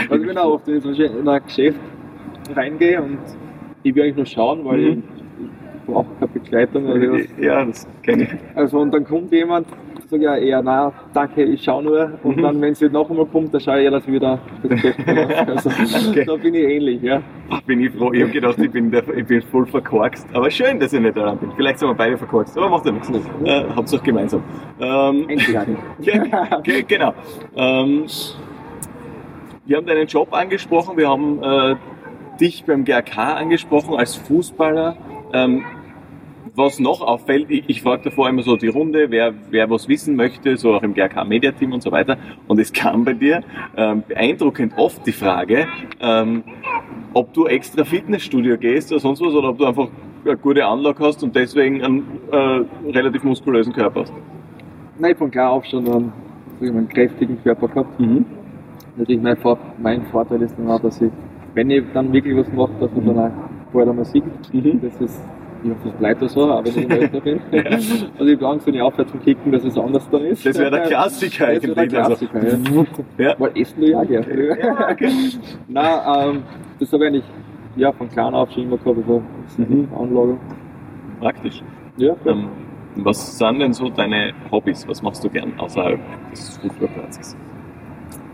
also 0.09 0.15
ich 0.15 0.27
bin 0.27 0.37
auch 0.37 0.53
oft, 0.55 0.67
wenn 0.67 0.75
ich 0.77 0.81
zum 0.81 0.91
Beispiel 0.91 1.19
in 1.19 1.27
ein 1.27 1.41
Geschäft 1.45 1.79
reingehe 2.55 3.01
und 3.01 3.19
ich 3.83 3.95
will 3.95 4.03
eigentlich 4.03 4.15
nur 4.17 4.25
schauen, 4.25 4.65
weil 4.65 4.77
Mhm. 4.79 5.03
ich, 5.39 5.85
brauche 5.85 6.05
keine 6.19 6.31
Begleitung 6.31 6.85
oder 6.85 7.11
was. 7.13 7.21
Ja, 7.39 7.65
das 7.65 7.87
kenne 8.03 8.23
ich. 8.23 8.29
Also 8.55 8.79
und 8.79 8.91
dann 8.93 9.03
kommt 9.03 9.31
jemand, 9.31 9.67
sag 10.13 10.21
ja 10.21 10.35
eher, 10.35 10.61
na 10.61 10.91
danke, 11.13 11.43
ich 11.43 11.63
schau 11.63 11.81
nur. 11.81 12.11
Und 12.23 12.37
Mhm. 12.37 12.41
dann, 12.41 12.61
wenn 12.61 12.75
sie 12.75 12.89
noch 12.89 13.09
einmal 13.09 13.25
kommt, 13.25 13.53
dann 13.53 13.61
schaue 13.61 13.79
ich 13.79 13.85
eher, 13.85 13.91
dass 13.91 14.05
ich 14.07 14.13
wieder 14.13 14.39
das 14.61 14.69
Geschäft 14.71 14.99
mache. 15.07 15.47
Also 15.47 15.69
Okay. 16.09 16.23
da 16.25 16.35
bin 16.35 16.53
ich 16.53 16.63
ähnlich, 16.63 17.01
ja. 17.01 17.21
Ach, 17.49 17.61
bin 17.63 17.81
ich 17.81 17.91
froh. 17.91 18.11
Ich 18.13 18.21
habe 18.21 18.31
gedacht, 18.31 18.57
ich 18.59 18.71
bin, 18.71 18.91
der, 18.91 19.03
ich 19.17 19.25
bin 19.25 19.41
voll 19.41 19.65
verkorkst. 19.65 20.27
Aber 20.33 20.49
schön, 20.51 20.79
dass 20.79 20.93
ich 20.93 20.99
nicht 20.99 21.17
daran 21.17 21.37
bin. 21.37 21.51
Vielleicht 21.55 21.79
sind 21.79 21.89
wir 21.89 21.95
beide 21.95 22.17
verkorkst, 22.17 22.57
aber 22.57 22.69
macht 22.69 22.85
ja 22.85 22.91
nichts. 22.91 23.11
Äh, 23.43 23.63
Hauptsache 23.75 24.03
gemeinsam. 24.03 24.43
Ähm, 24.79 25.27
ja, 25.51 25.65
ge- 26.63 26.83
genau. 26.87 27.13
Ähm, 27.55 28.05
wir 29.65 29.77
haben 29.77 29.85
deinen 29.85 30.07
Job 30.07 30.33
angesprochen, 30.33 30.97
wir 30.97 31.09
haben 31.09 31.41
äh, 31.41 31.75
dich 32.39 32.63
beim 32.65 32.83
GRK 32.85 33.35
angesprochen 33.37 33.95
als 33.95 34.15
Fußballer. 34.15 34.95
Ähm, 35.33 35.63
was 36.55 36.79
noch 36.79 37.01
auffällt, 37.01 37.49
ich, 37.49 37.63
ich 37.67 37.81
frage 37.81 38.03
davor 38.03 38.29
immer 38.29 38.43
so 38.43 38.55
die 38.55 38.67
Runde, 38.67 39.07
wer, 39.09 39.33
wer 39.49 39.69
was 39.69 39.87
wissen 39.87 40.15
möchte, 40.15 40.55
so 40.57 40.73
auch 40.73 40.83
im 40.83 40.93
GRK 40.93 41.23
Media 41.25 41.51
Team 41.51 41.73
und 41.73 41.81
so 41.81 41.91
weiter. 41.91 42.17
Und 42.47 42.59
es 42.59 42.71
kam 42.71 43.03
bei 43.03 43.13
dir 43.13 43.41
ähm, 43.75 44.03
beeindruckend 44.07 44.73
oft 44.77 45.05
die 45.05 45.11
Frage, 45.11 45.67
ähm, 45.99 46.43
ob 47.13 47.33
du 47.33 47.47
extra 47.47 47.83
Fitnessstudio 47.83 48.57
gehst 48.57 48.91
oder 48.91 48.99
sonst 48.99 49.21
was 49.21 49.33
oder 49.33 49.49
ob 49.49 49.57
du 49.57 49.65
einfach 49.65 49.87
eine 50.25 50.37
gute 50.37 50.65
Anlage 50.65 51.03
hast 51.03 51.23
und 51.23 51.35
deswegen 51.35 51.83
einen 51.83 52.19
äh, 52.31 52.89
relativ 52.91 53.23
muskulösen 53.23 53.73
Körper 53.73 54.01
hast. 54.01 54.13
Nein, 54.99 55.15
von 55.15 55.31
klar 55.31 55.51
auf 55.51 55.65
schon 55.65 55.85
einen, 55.87 56.13
einen 56.61 56.87
kräftigen 56.87 57.41
Körper 57.43 57.67
gehabt. 57.67 57.99
Mhm. 57.99 58.25
Natürlich 58.95 59.21
mein, 59.21 59.37
Vor 59.37 59.57
mein 59.81 60.03
Vorteil 60.05 60.41
ist 60.43 60.55
dann 60.57 60.69
auch, 60.69 60.79
dass 60.79 61.01
ich, 61.01 61.11
wenn 61.55 61.69
ich 61.71 61.83
dann 61.93 62.13
wirklich 62.13 62.37
was 62.37 62.51
mache, 62.53 62.71
dass 62.79 62.91
man 62.91 63.05
dann 63.07 63.17
auch 63.19 63.31
bald 63.73 63.89
einmal 63.89 64.05
sieht. 64.05 64.23
Mhm. 64.53 64.81
Das 64.81 65.01
ist, 65.01 65.21
ich 65.63 65.69
hoffe, 65.69 65.79
das 65.85 65.93
bleibt 65.93 66.29
so, 66.29 66.49
wenn 66.49 66.65
ich 66.65 66.77
immer 66.77 66.95
älter 66.95 67.21
bin. 67.21 67.39
Also 68.19 68.25
ich 68.25 68.35
habe 68.35 68.47
Angst, 68.47 68.67
wenn 68.67 68.73
ich 68.75 68.81
aufhöre 68.81 69.07
zum 69.07 69.21
Kicken, 69.21 69.51
dass 69.51 69.63
es 69.63 69.77
anders 69.77 70.09
dann 70.09 70.21
ist. 70.25 70.45
Das 70.45 70.57
wäre 70.57 70.71
der 70.71 70.81
Klassiker 70.81 71.53
Das 71.53 71.63
wäre 71.63 71.73
der 71.73 71.83
eigentlich. 71.83 72.29
Klassiker, 72.29 72.47
ja. 73.17 73.27
Ja. 73.29 73.35
Weil 73.39 73.51
essen 73.55 73.81
du 73.81 73.87
ja 73.89 74.03
gerne. 74.03 74.57
Ja, 74.59 74.89
okay. 74.91 75.09
Nein, 75.67 75.99
ähm, 76.35 76.43
das 76.79 76.91
habe 76.93 77.03
ich 77.05 77.07
eigentlich 77.09 77.23
ja, 77.75 77.91
von 77.91 78.09
klein 78.09 78.33
auf 78.33 78.51
schon 78.51 78.63
immer 78.63 78.77
gehabt, 78.77 78.97
also 78.97 79.23
Mhm. 79.57 79.87
Anlage. 79.97 80.37
Praktisch. 81.19 81.61
Ja, 81.97 82.15
Ähm, 82.25 82.47
was 82.95 83.37
sind 83.37 83.59
denn 83.59 83.73
so 83.73 83.89
deine 83.89 84.33
Hobbys? 84.51 84.87
Was 84.87 85.01
machst 85.01 85.23
du 85.23 85.29
gern 85.29 85.53
außerhalb 85.57 85.99
des 86.31 86.57
Fußballplatzes? 86.57 87.35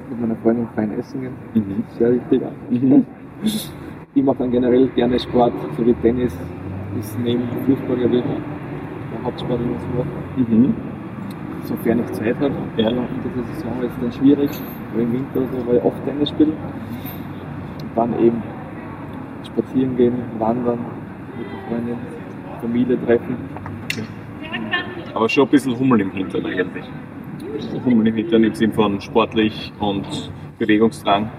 mit 0.09 0.21
meiner 0.21 0.35
Freundin 0.37 0.67
fein 0.75 0.91
essen 0.99 1.21
gehen. 1.21 1.33
Mhm. 1.53 1.83
Sehr 1.99 2.13
wichtig. 2.13 2.41
Mhm. 2.71 3.05
Ich 4.15 4.23
mache 4.23 4.37
dann 4.39 4.51
generell 4.51 4.87
gerne 4.87 5.19
Sport, 5.19 5.53
so 5.77 5.85
wie 5.85 5.93
Tennis 5.93 6.35
ist 6.97 7.19
neben 7.19 7.43
Fußball, 7.65 7.97
glaube 7.97 8.17
ich, 8.17 8.23
der 8.23 9.23
Hauptsport, 9.23 9.59
den 9.59 9.75
so 9.79 9.87
mache. 9.97 10.55
Mhm. 10.55 10.73
Sofern 11.63 11.99
ich 11.99 12.11
Zeit 12.13 12.35
habe. 12.39 12.53
Ja. 12.77 12.87
Also 12.87 12.99
unter 13.01 13.29
der 13.35 13.43
Saison 13.53 13.83
ist 13.83 13.91
es 13.91 14.01
dann 14.01 14.11
schwierig, 14.11 14.49
weil 14.93 15.03
im 15.03 15.13
Winter 15.13 15.41
so, 15.51 15.67
weil 15.67 15.77
ich 15.77 15.83
oft 15.83 16.05
Tennis 16.05 16.29
spiele. 16.29 16.51
Und 16.51 17.89
dann 17.95 18.19
eben 18.19 18.41
spazieren 19.45 19.97
gehen, 19.97 20.13
wandern 20.37 20.79
mit 21.37 21.47
der 21.47 21.67
Freundin, 21.67 21.97
Familie 22.61 23.05
treffen. 23.05 23.35
Aber 25.13 25.27
schon 25.27 25.45
ein 25.45 25.49
bisschen 25.49 25.77
Hummel 25.77 26.01
im 26.01 26.11
Hintern 26.11 26.45
eigentlich. 26.45 26.85
Hummel 27.85 28.07
im 28.07 28.15
Hintern 28.15 28.43
im 28.43 28.53
Sinn 28.53 28.71
von 28.71 29.01
sportlich 29.01 29.73
und 29.79 30.31
Bewegungsdrang. 30.59 31.29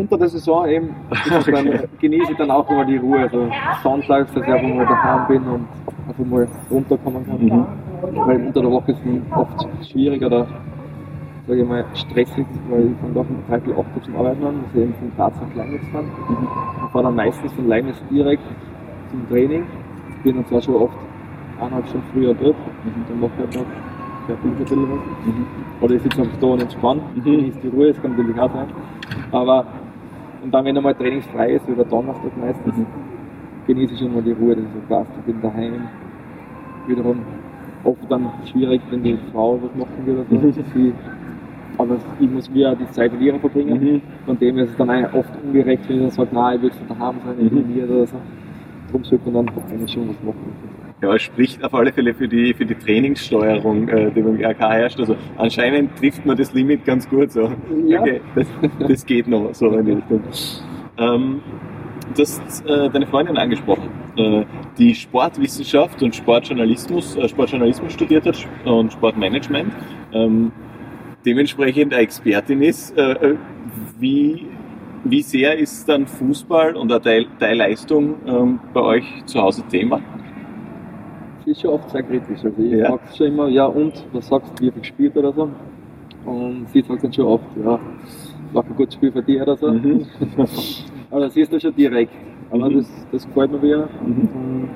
Unter 0.00 0.16
der 0.16 0.28
Saison 0.28 0.66
eben 0.66 0.88
ist 1.12 1.30
es 1.30 1.44
dann, 1.44 1.68
genieße 2.00 2.32
ich 2.32 2.38
dann 2.38 2.50
auch 2.50 2.68
immer 2.70 2.86
die 2.86 2.96
Ruhe. 2.96 3.20
Also 3.20 3.50
sonntags, 3.82 4.32
dass 4.32 4.42
ich 4.42 4.48
einfach 4.48 4.74
mal 4.74 4.86
daheim 4.86 5.28
bin 5.28 5.42
und 5.42 5.66
einfach 6.08 6.24
mal 6.24 6.48
runterkommen 6.70 7.26
kann. 7.26 7.44
Mhm. 7.44 7.66
Weil 8.26 8.46
unter 8.46 8.62
der 8.62 8.70
Woche 8.70 8.92
ist 8.92 9.00
es 9.04 9.36
oft 9.36 9.68
schwierig 9.92 10.24
oder 10.24 10.46
sage 11.46 11.60
ich 11.60 11.68
mal 11.68 11.84
stressig, 11.92 12.46
weil 12.70 12.86
ich 12.86 12.96
von 13.00 13.12
doch 13.12 13.28
um 13.28 13.36
drei 13.46 13.60
viel 13.60 13.74
acht 13.74 14.04
zum 14.04 14.16
Arbeiten 14.16 14.46
an, 14.46 14.54
dass 14.62 14.74
ich 14.74 14.80
eben 14.82 14.94
von 14.94 15.12
Graz 15.16 15.34
nach 15.34 15.54
Leimnitz 15.54 15.86
fahre. 15.92 16.04
Ich 16.86 16.90
fahre 16.92 17.04
dann 17.04 17.16
meistens 17.16 17.52
von 17.52 17.68
Leimnitz 17.68 18.02
direkt 18.10 18.42
zum 19.10 19.28
Training. 19.28 19.64
Ich 20.16 20.22
bin 20.22 20.36
dann 20.36 20.46
zwar 20.46 20.62
schon 20.62 20.76
oft 20.76 20.94
eineinhalb 21.58 21.86
Stunden 21.88 22.06
früher 22.14 22.32
dort, 22.34 22.56
dann 23.08 23.20
mache 23.20 23.32
ich 23.36 23.40
halt 23.44 23.54
noch. 23.56 23.66
Oder 25.82 25.94
ich 25.94 26.02
sitze 26.02 26.22
einfach 26.22 26.38
da 26.40 26.46
und 26.46 26.62
entspanne, 26.62 27.02
Mhm. 27.16 27.22
genieße 27.24 27.58
die 27.64 27.68
Ruhe, 27.68 27.92
das 27.92 28.00
kann 28.00 28.12
natürlich 28.12 28.40
auch 28.40 28.50
sein. 28.52 28.68
Aber 29.32 29.64
und 30.42 30.52
dann, 30.54 30.64
wenn 30.64 30.76
einmal 30.76 30.94
trainingsfrei 30.94 31.52
ist, 31.52 31.68
wie 31.68 31.74
der 31.74 31.84
Donnerstag 31.84 32.36
meistens, 32.38 32.76
Mhm. 32.76 32.86
genieße 33.66 33.94
ich 33.94 34.00
schon 34.00 34.14
mal 34.14 34.22
die 34.22 34.32
Ruhe, 34.32 34.56
dass 34.56 34.64
ich 34.64 34.70
so 34.72 34.94
passt. 34.94 35.10
Ich 35.18 35.24
bin 35.32 35.40
daheim. 35.42 35.72
Wiederum 36.86 37.18
oft 37.84 38.10
dann 38.10 38.30
schwierig, 38.50 38.80
wenn 38.90 39.02
die 39.02 39.16
Frau 39.32 39.58
was 39.62 39.74
machen 39.78 40.06
will 40.06 40.18
oder 40.18 40.34
Mhm. 40.46 40.52
so. 40.52 40.62
Sie, 40.74 40.92
aber 41.78 41.96
ich 42.18 42.30
muss 42.30 42.50
mir 42.50 42.74
die 42.76 42.90
Zeit 42.90 43.12
mit 43.12 43.20
ihr 43.22 43.34
verbringen. 43.38 43.80
Mhm. 43.80 44.00
Von 44.26 44.38
dem 44.38 44.58
ist 44.58 44.70
es 44.70 44.76
dann 44.76 44.90
oft 45.12 45.30
ungerecht, 45.44 45.88
wenn 45.88 45.96
ich 45.96 46.02
dann 46.02 46.10
sage, 46.10 46.28
nein, 46.32 46.56
ich 46.56 46.62
will 46.62 46.70
von 46.72 46.88
daheim 46.88 47.14
sein, 47.24 47.34
ich 47.40 47.50
bin 47.50 47.68
Mhm. 47.68 47.72
hier 47.72 47.84
oder 47.84 48.06
so. 48.06 48.16
Darum 48.88 49.04
sollte 49.04 49.30
man 49.30 49.46
dann 49.46 49.54
eigentlich 49.70 49.92
schon 49.92 50.08
was 50.08 50.22
machen. 50.24 50.79
Ja, 51.02 51.14
es 51.14 51.22
spricht 51.22 51.64
auf 51.64 51.72
alle 51.72 51.92
Fälle 51.92 52.12
für 52.12 52.28
die, 52.28 52.52
für 52.52 52.66
die 52.66 52.74
Trainingssteuerung, 52.74 53.88
äh, 53.88 54.10
die 54.10 54.20
beim 54.20 54.36
RK 54.36 54.70
herrscht. 54.70 55.00
Also 55.00 55.16
anscheinend 55.38 55.96
trifft 55.96 56.26
man 56.26 56.36
das 56.36 56.52
Limit 56.52 56.84
ganz 56.84 57.08
gut. 57.08 57.32
So. 57.32 57.50
Ja. 57.86 58.00
Okay, 58.00 58.20
das, 58.34 58.46
das 58.86 59.06
geht 59.06 59.26
noch 59.26 59.54
so 59.54 59.70
in 59.70 59.86
die 59.86 59.92
Richtung. 59.92 60.22
Ähm, 60.98 61.40
du 62.14 62.22
hast 62.22 62.66
äh, 62.66 62.90
deine 62.90 63.06
Freundin 63.06 63.38
angesprochen, 63.38 63.88
äh, 64.16 64.44
die 64.78 64.94
Sportwissenschaft 64.94 66.02
und 66.02 66.14
Sportjournalismus, 66.14 67.16
äh, 67.16 67.28
Sportjournalismus 67.28 67.94
studiert 67.94 68.26
hat 68.26 68.36
und 68.66 68.92
Sportmanagement. 68.92 69.72
Ähm, 70.12 70.52
dementsprechend 71.24 71.94
eine 71.94 72.02
Expertin 72.02 72.60
ist. 72.60 72.96
Äh, 72.98 73.12
äh, 73.12 73.36
wie, 73.98 74.46
wie 75.04 75.22
sehr 75.22 75.56
ist 75.56 75.88
dann 75.88 76.06
Fußball 76.06 76.76
und 76.76 76.92
eine 76.92 77.00
Teil, 77.00 77.26
Teilleistung 77.38 78.16
ähm, 78.26 78.60
bei 78.74 78.80
euch 78.80 79.04
zu 79.24 79.40
Hause 79.40 79.62
Thema? 79.70 80.02
Ist 81.50 81.62
schon 81.62 81.70
oft 81.70 81.90
sehr 81.90 82.02
kritisch. 82.04 82.44
Also 82.44 82.62
ich 82.62 82.70
Ja. 82.72 82.86
frage 82.90 83.00
schon 83.16 83.26
immer, 83.26 83.48
ja 83.48 83.66
und, 83.66 83.92
was 84.12 84.28
sagst 84.28 84.52
du, 84.56 84.64
wie 84.66 84.70
viel 84.70 84.80
gespielt 84.82 85.16
oder 85.16 85.32
so. 85.32 85.48
Und 86.24 86.68
sie 86.72 86.80
sagt 86.82 87.02
dann 87.02 87.12
schon 87.12 87.24
oft, 87.24 87.44
ja, 87.64 87.78
mach 88.52 88.64
ein 88.64 88.76
gutes 88.76 88.94
Spiel 88.94 89.10
für 89.10 89.22
dich 89.22 89.40
oder 89.42 89.56
so. 89.56 89.72
Mhm. 89.72 90.06
Aber 91.10 91.28
sie 91.28 91.40
ist 91.40 91.52
dann 91.52 91.60
schon 91.60 91.74
direkt. 91.74 92.12
Aber 92.50 92.70
Mhm. 92.70 92.76
das, 92.76 93.06
das 93.10 93.26
gefällt 93.26 93.50
mir 93.50 93.62
wieder. 93.62 93.88
Mhm. 94.06 94.68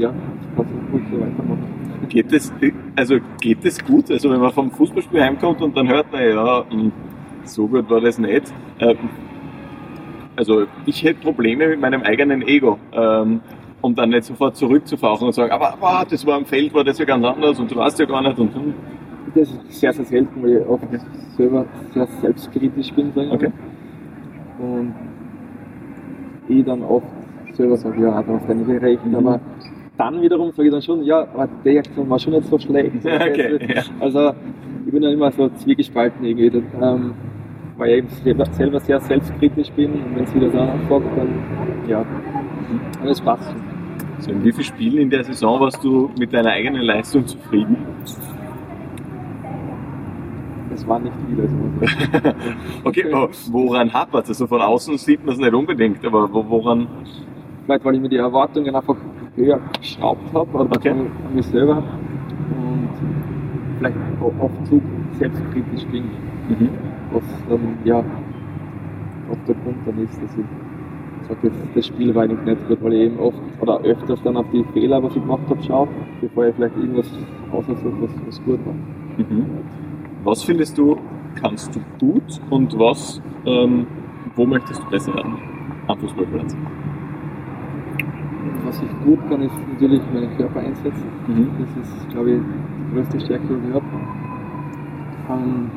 Ja, 0.00 0.08
das 0.08 0.56
kann 0.56 0.66
ich 0.88 0.92
ruhig 0.92 1.04
so 1.12 1.20
weitermachen. 1.20 2.08
Geht 2.08 2.32
es, 2.32 2.52
also 2.96 3.16
geht 3.40 3.64
es 3.64 3.84
gut? 3.84 4.10
Also 4.10 4.28
wenn 4.30 4.40
man 4.40 4.50
vom 4.50 4.70
Fußballspiel 4.72 5.22
heimkommt 5.22 5.62
und 5.62 5.76
dann 5.76 5.88
hört 5.88 6.10
man, 6.12 6.20
ja, 6.28 6.64
hm, 6.68 6.90
so 7.44 7.68
gut 7.68 7.88
war 7.88 8.00
das 8.00 8.18
nicht. 8.18 8.52
Ähm, 8.80 8.96
Also 10.34 10.64
ich 10.86 11.04
hätte 11.04 11.20
Probleme 11.20 11.68
mit 11.68 11.80
meinem 11.80 12.02
eigenen 12.02 12.42
Ego, 12.42 12.78
um 13.82 13.94
dann 13.94 14.10
nicht 14.10 14.24
sofort 14.24 14.56
zurückzufauchen 14.56 15.26
und 15.26 15.32
sagen, 15.34 15.52
aber, 15.52 15.74
aber 15.74 16.06
das 16.08 16.24
war 16.26 16.36
am 16.36 16.46
Feld, 16.46 16.72
war 16.72 16.84
das 16.84 16.98
ja 16.98 17.04
ganz 17.04 17.24
anders 17.24 17.58
und 17.60 17.70
du 17.70 17.76
warst 17.76 17.98
ja 17.98 18.06
gar 18.06 18.22
nicht 18.22 18.38
und 18.38 18.54
hm. 18.54 18.74
Das 19.34 19.48
ist 19.48 19.80
sehr, 19.80 19.92
sehr 19.92 20.04
selten, 20.04 20.42
weil 20.42 20.58
ich 20.58 20.66
oft 20.66 20.84
selber 21.36 21.64
sehr 21.94 22.06
selbstkritisch 22.20 22.92
bin, 22.92 23.12
sagen 23.12 23.28
wir 23.28 23.34
Okay. 23.34 23.52
mal. 24.58 24.66
Und 24.80 24.94
ich 26.48 26.64
dann 26.64 26.82
oft 26.82 27.06
selber 27.52 27.76
sage, 27.76 28.02
ja, 28.02 28.22
da 28.22 28.32
hast 28.34 28.48
du 28.48 28.54
nicht 28.54 28.82
recht, 28.82 29.04
Mhm. 29.06 29.14
aber 29.14 29.40
dann 29.96 30.20
wiederum 30.20 30.50
sage 30.52 30.68
ich 30.68 30.72
dann 30.72 30.82
schon, 30.82 31.02
ja, 31.04 31.20
aber 31.20 31.48
der 31.64 31.78
Aktion 31.78 32.10
war 32.10 32.18
schon 32.18 32.32
nicht 32.34 32.46
so 32.46 32.58
schlecht. 32.58 32.92
Okay, 33.04 33.74
ja. 33.74 33.82
Also 34.00 34.32
ich 34.86 34.92
bin 34.92 35.02
dann 35.02 35.12
immer 35.12 35.30
so 35.32 35.48
zwiegespalten 35.50 36.24
irgendwie, 36.24 36.62
ähm, 36.82 37.14
weil 37.78 37.90
ich 37.90 38.26
eben 38.26 38.44
selber, 38.52 38.80
sehr 38.80 39.00
selbstkritisch 39.00 39.70
bin 39.72 39.92
und 39.92 40.16
wenn 40.16 40.26
sie 40.26 40.40
das 40.40 40.54
auch 40.54 40.68
anfragt, 40.72 41.06
dann 41.16 41.28
ja, 41.88 42.04
alles 43.02 43.20
passt 43.20 43.50
schon. 43.50 43.71
So 44.22 44.30
in 44.30 44.44
wie 44.44 44.52
vielen 44.52 44.64
Spielen 44.64 44.98
in 44.98 45.10
der 45.10 45.24
Saison 45.24 45.60
warst 45.60 45.82
du 45.82 46.10
mit 46.18 46.32
deiner 46.32 46.50
eigenen 46.50 46.82
Leistung 46.82 47.26
zufrieden? 47.26 47.76
Das 50.70 50.86
war 50.86 50.98
nicht 51.00 51.12
viel. 51.28 51.40
Also. 51.40 52.34
Okay, 52.84 53.04
woran 53.50 53.92
hapert 53.92 54.24
es? 54.24 54.28
Also 54.30 54.46
von 54.46 54.60
außen 54.60 54.96
sieht 54.98 55.24
man 55.24 55.34
es 55.34 55.40
nicht 55.40 55.52
unbedingt, 55.54 56.04
aber 56.04 56.32
wo, 56.32 56.44
woran? 56.48 56.86
Vielleicht, 57.66 57.84
weil 57.84 57.94
ich 57.96 58.00
mir 58.00 58.08
die 58.08 58.16
Erwartungen 58.16 58.74
einfach 58.74 58.96
höher 59.36 59.60
geschraubt 59.78 60.32
habe 60.32 60.50
oder 60.58 60.76
Okay. 60.76 60.90
an 60.90 61.10
mich 61.34 61.46
selber 61.46 61.76
und 61.78 62.88
vielleicht 63.78 63.96
auch 64.20 64.32
oft 64.44 64.66
zu 64.66 64.80
selbstkritisch 65.18 65.84
bin, 65.86 66.04
Mhm. 66.48 66.68
was 67.12 67.22
dann 67.48 67.60
ja 67.84 67.98
oft 69.30 69.48
der 69.48 69.54
Grund 69.56 69.76
dann 69.86 69.98
ist, 70.04 70.20
dass 70.22 70.36
ich 70.36 70.44
sage, 71.24 71.38
jetzt, 71.44 71.58
das 71.74 71.86
Spiel 71.86 72.14
war 72.14 72.24
eigentlich 72.24 72.42
nicht 72.42 72.68
gut, 72.68 72.82
weil 72.82 72.92
ich 72.94 73.00
eben 73.02 73.18
oft 73.18 73.38
oder 73.60 73.80
öfters 73.80 74.22
dann 74.22 74.36
auf 74.36 74.46
die 74.52 74.64
Fehler, 74.72 75.02
was 75.02 75.14
ich 75.14 75.22
gemacht 75.22 75.42
habe, 75.48 75.62
schaue, 75.62 75.88
bevor 76.20 76.46
ich 76.46 76.54
vielleicht 76.54 76.76
irgendwas 76.76 77.10
aussuche, 77.50 77.92
was, 78.00 78.10
was 78.26 78.44
gut 78.44 78.60
war. 78.66 78.74
Mhm. 79.18 79.46
Was 80.24 80.42
findest 80.42 80.78
du, 80.78 80.96
kannst 81.40 81.74
du 81.74 81.80
gut 81.98 82.40
und 82.50 82.78
was, 82.78 83.20
ähm, 83.44 83.86
wo 84.36 84.46
möchtest 84.46 84.82
du 84.82 84.90
besser 84.90 85.14
werden 85.14 85.34
am 85.88 85.98
Fußballplatz? 85.98 86.56
Was 88.64 88.82
ich 88.82 89.04
gut 89.04 89.18
kann, 89.28 89.42
ist 89.42 89.54
natürlich 89.72 90.02
meinen 90.14 90.36
Körper 90.36 90.60
einsetzen. 90.60 91.04
Mhm. 91.26 91.50
Das 91.58 91.86
ist, 91.86 92.08
glaube 92.10 92.30
ich, 92.30 92.40
die 92.40 92.94
größte 92.94 93.20
Stärke, 93.20 93.46
die 93.48 93.68
ich 93.68 93.74
habe. 93.74 93.84
Ähm, 95.30 95.70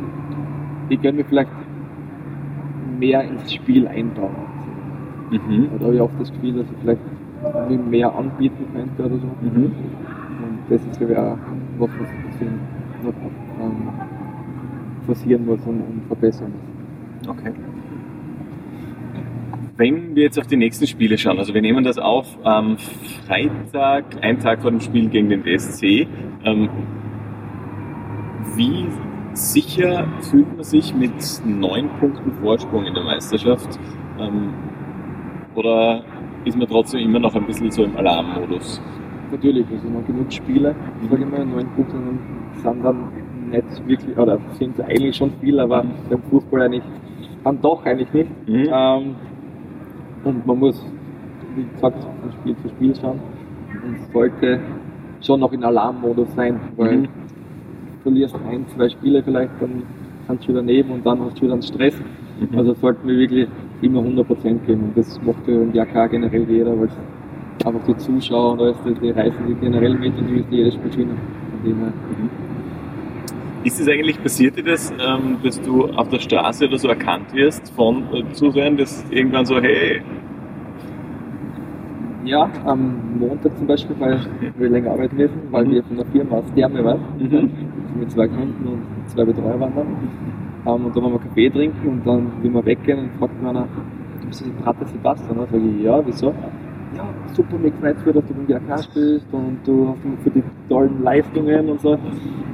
ich 0.90 1.02
kann 1.02 1.16
mich 1.16 1.26
vielleicht 1.26 1.50
mehr 3.00 3.24
ins 3.24 3.54
Spiel 3.54 3.88
eintauchen. 3.88 4.55
Mhm. 5.32 5.70
Da 5.80 5.86
habe 5.86 5.96
ich 5.96 6.02
oft 6.02 6.20
das 6.20 6.32
Gefühl, 6.32 6.54
dass 6.54 6.66
ich 6.72 6.78
vielleicht 6.82 7.02
mehr 7.90 8.16
anbieten 8.16 8.66
könnte 8.74 9.04
oder 9.04 9.22
so. 9.22 9.28
Mhm. 9.42 9.66
Und 9.66 10.60
das 10.70 10.82
ist, 10.86 10.98
glaube 10.98 11.14
ich, 11.14 11.20
auch 11.20 11.38
was, 11.80 11.90
was 12.00 12.10
ein 12.10 12.24
bisschen 12.32 12.60
noch 13.04 13.14
ähm, 13.62 13.90
forcieren 15.06 15.46
muss 15.46 15.60
und, 15.66 15.82
und 15.82 16.04
verbessern 16.08 16.52
muss. 16.52 17.30
Okay. 17.30 17.52
Wenn 19.78 20.16
wir 20.16 20.24
jetzt 20.24 20.40
auf 20.40 20.48
die 20.48 20.56
nächsten 20.56 20.88
Spiele 20.88 21.18
schauen, 21.18 21.38
also 21.38 21.54
wir 21.54 21.62
nehmen 21.62 21.84
das 21.84 21.98
auf 21.98 22.38
am 22.44 22.78
Freitag, 23.28 24.06
einen 24.22 24.40
Tag 24.40 24.62
vor 24.62 24.72
dem 24.72 24.80
Spiel 24.80 25.10
gegen 25.10 25.30
den 25.30 25.44
DSC. 25.44 26.08
Ähm, 26.46 26.70
wie 28.56 28.86
sicher 29.34 30.08
fühlt 30.22 30.56
man 30.56 30.64
sich 30.64 30.96
mit 30.96 31.12
neun 31.46 31.90
Punkten 32.00 32.32
Vorsprung 32.42 32.86
in 32.86 32.94
der 32.94 33.04
Meisterschaft. 33.04 33.78
Ähm, 34.18 34.54
oder 35.56 36.04
ist 36.46 36.58
man 36.58 36.68
trotzdem 36.68 37.02
immer 37.02 37.20
noch 37.20 37.34
ein 37.36 37.46
bisschen 37.46 37.72
so 37.72 37.84
im 37.84 37.96
Alarmmodus? 37.98 38.82
Natürlich, 39.32 39.66
also 39.72 39.88
noch 39.90 40.06
genug 40.06 40.32
Spiele, 40.32 40.76
sage 41.10 41.24
ich 41.24 41.30
mal, 41.30 41.46
neun 41.46 41.68
Punkte 41.76 41.96
sind 42.62 42.84
dann 42.84 42.98
nicht 43.52 43.88
wirklich, 43.88 44.18
oder 44.18 44.38
sind 44.54 44.80
eigentlich 44.82 45.16
schon 45.16 45.32
viel, 45.42 45.60
aber 45.60 45.84
beim 46.10 46.22
Fußball 46.30 46.62
eigentlich 46.64 46.84
dann 47.44 47.62
doch 47.62 47.86
eigentlich 47.86 48.12
nicht. 48.14 48.30
Mhm. 48.48 48.68
Ähm, 48.72 49.16
und 50.24 50.46
man 50.48 50.60
muss, 50.60 50.84
wie 51.56 51.64
gesagt, 51.64 52.04
von 52.04 52.32
Spiel 52.42 52.56
zu 52.58 52.70
Spiel 52.70 52.96
schauen 52.96 53.20
und 53.86 54.12
sollte 54.14 54.60
schon 55.22 55.40
noch 55.40 55.52
in 55.54 55.64
Alarmmodus 55.64 56.34
sein, 56.36 56.60
weil 56.78 56.98
Mhm. 56.98 57.04
du 57.04 57.10
verlierst 58.04 58.36
ein, 58.50 58.66
zwei 58.76 58.90
Spiele 58.90 59.24
vielleicht, 59.24 59.52
dann 59.60 59.84
kannst 60.28 60.46
du 60.46 60.50
wieder 60.50 60.62
neben 60.62 60.92
und 60.92 61.06
dann 61.06 61.20
hast 61.22 61.38
du 61.38 61.44
wieder 61.44 61.54
einen 61.54 61.62
Stress. 61.64 61.96
Mhm. 62.40 62.58
Also 62.58 62.74
sollten 62.76 63.08
wir 63.08 63.18
wirklich 63.18 63.48
immer 63.86 64.02
100% 64.02 64.60
geben. 64.66 64.84
Und 64.86 64.98
das 64.98 65.20
macht 65.24 65.48
ja 65.48 65.56
im 65.56 65.74
JK 65.74 66.12
generell 66.12 66.46
jeder, 66.50 66.80
weil 66.80 66.90
einfach 67.66 67.86
die 67.88 67.98
Zuschauer 67.98 68.54
und 68.54 68.62
alles, 68.62 68.78
die, 68.86 68.94
die 68.96 69.12
reißen 69.12 69.48
die 69.48 69.56
generell 69.56 69.96
mit 69.96 70.18
und 70.18 70.30
du 70.30 70.36
willst 70.36 70.52
jedes 70.52 70.74
Spiel 70.76 70.92
gewinnen. 70.92 71.18
Her. 71.66 71.94
Ist 73.64 73.80
es 73.80 73.88
eigentlich, 73.88 74.22
passiert 74.22 74.58
dir 74.58 74.64
das, 74.64 74.92
ähm, 74.92 75.38
dass 75.44 75.60
du 75.62 75.86
auf 75.88 76.10
der 76.10 76.20
Straße 76.20 76.68
oder 76.68 76.78
so 76.78 76.88
erkannt 76.88 77.34
wirst 77.34 77.72
von 77.76 78.04
äh, 78.14 78.24
Zusehern, 78.34 78.78
dass 78.78 79.06
irgendwann 79.10 79.46
so, 79.46 79.60
hey, 79.60 80.02
Ja, 82.26 82.50
am 82.66 83.20
Montag 83.20 83.56
zum 83.58 83.68
Beispiel, 83.68 83.96
weil 84.00 84.20
wir 84.58 84.70
länger 84.70 84.92
arbeiten 84.92 85.16
müssen, 85.16 85.42
weil 85.52 85.66
Mhm. 85.66 85.72
wir 85.72 85.84
von 85.84 85.98
der 85.98 86.06
Firma 86.08 86.38
aus 86.38 86.46
Therme 86.56 86.84
waren. 86.84 87.02
Mhm. 87.20 87.52
Mit 88.00 88.12
zwei 88.12 88.28
Kunden 88.28 88.68
und 88.68 89.10
zwei 89.10 89.26
Betreuer 89.26 89.60
waren 89.60 89.74
dann. 89.76 89.88
Ähm, 90.66 90.86
und 90.86 90.96
da 90.96 91.02
wollen 91.02 91.14
wir 91.14 91.20
Kaffee 91.20 91.50
trinken 91.50 91.88
und 91.88 92.08
dann, 92.08 92.32
wie 92.42 92.54
wir 92.54 92.66
weggehen, 92.66 93.00
und 93.00 93.10
fragt 93.20 93.42
mir 93.42 93.50
einer, 93.50 93.68
du 94.22 94.28
bist 94.28 94.44
ein 94.44 94.54
Pater 94.64 94.86
Sebastian? 94.86 95.38
Dann 95.38 95.48
sage 95.48 95.64
ich, 95.78 95.84
ja, 95.84 96.02
wieso? 96.06 96.34
Ja, 96.96 97.04
super, 97.34 97.58
mir 97.58 97.72
gefällt 97.72 97.98
es, 97.98 98.04
dass 98.14 98.26
du 98.26 98.34
beim 98.34 98.48
GAK 98.48 98.84
spielst 98.84 99.26
und 99.32 99.58
du 99.66 99.90
hast 99.90 100.06
mich 100.06 100.20
für 100.24 100.30
die 100.30 100.44
tollen 100.70 101.04
Leistungen 101.04 101.70
und 101.70 101.82
so. 101.82 101.98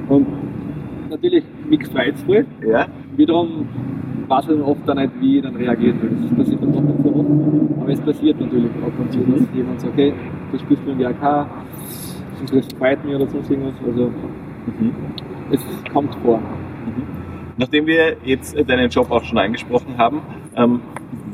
Und 0.08 0.26
natürlich, 1.10 1.44
mich 1.68 1.80
gefällt 1.80 2.16
es 2.16 2.68
ja, 2.68 2.86
Wiederum 3.16 3.66
weiß 4.28 4.44
ich 4.44 4.50
dann 4.50 4.62
oft 4.62 4.80
dann 4.86 4.96
nicht, 4.96 5.12
wie 5.20 5.36
ich 5.38 5.42
dann 5.42 5.54
reagieren 5.56 6.00
will. 6.02 6.10
Das 6.22 6.36
passiert 6.38 6.62
dann 6.62 6.72
doch 6.72 6.80
nicht 6.80 7.02
so 7.02 7.08
oft. 7.14 7.80
Aber 7.80 7.92
es 7.92 8.00
passiert 8.00 8.40
natürlich 8.40 8.70
ab 8.84 8.92
und 8.98 9.12
zu, 9.12 9.18
dass 9.20 9.46
jemand 9.54 9.80
sagt, 9.80 9.92
okay, 9.92 10.12
du 10.50 10.58
spielst 10.58 10.86
beim 10.86 10.98
GAK, 10.98 11.46
und 12.40 12.52
das 12.52 12.68
gefällt 12.68 13.04
mir 13.04 13.16
oder 13.16 13.28
sonst 13.28 13.50
irgendwas. 13.50 13.74
Also 13.86 14.10
Mhm. 14.66 14.92
es 15.50 15.60
kommt 15.92 16.14
vor. 16.16 16.40
Nachdem 17.56 17.86
wir 17.86 18.16
jetzt 18.24 18.56
deinen 18.68 18.90
Job 18.90 19.10
auch 19.10 19.24
schon 19.24 19.38
angesprochen 19.38 19.98
haben, 19.98 20.22
ähm, 20.56 20.80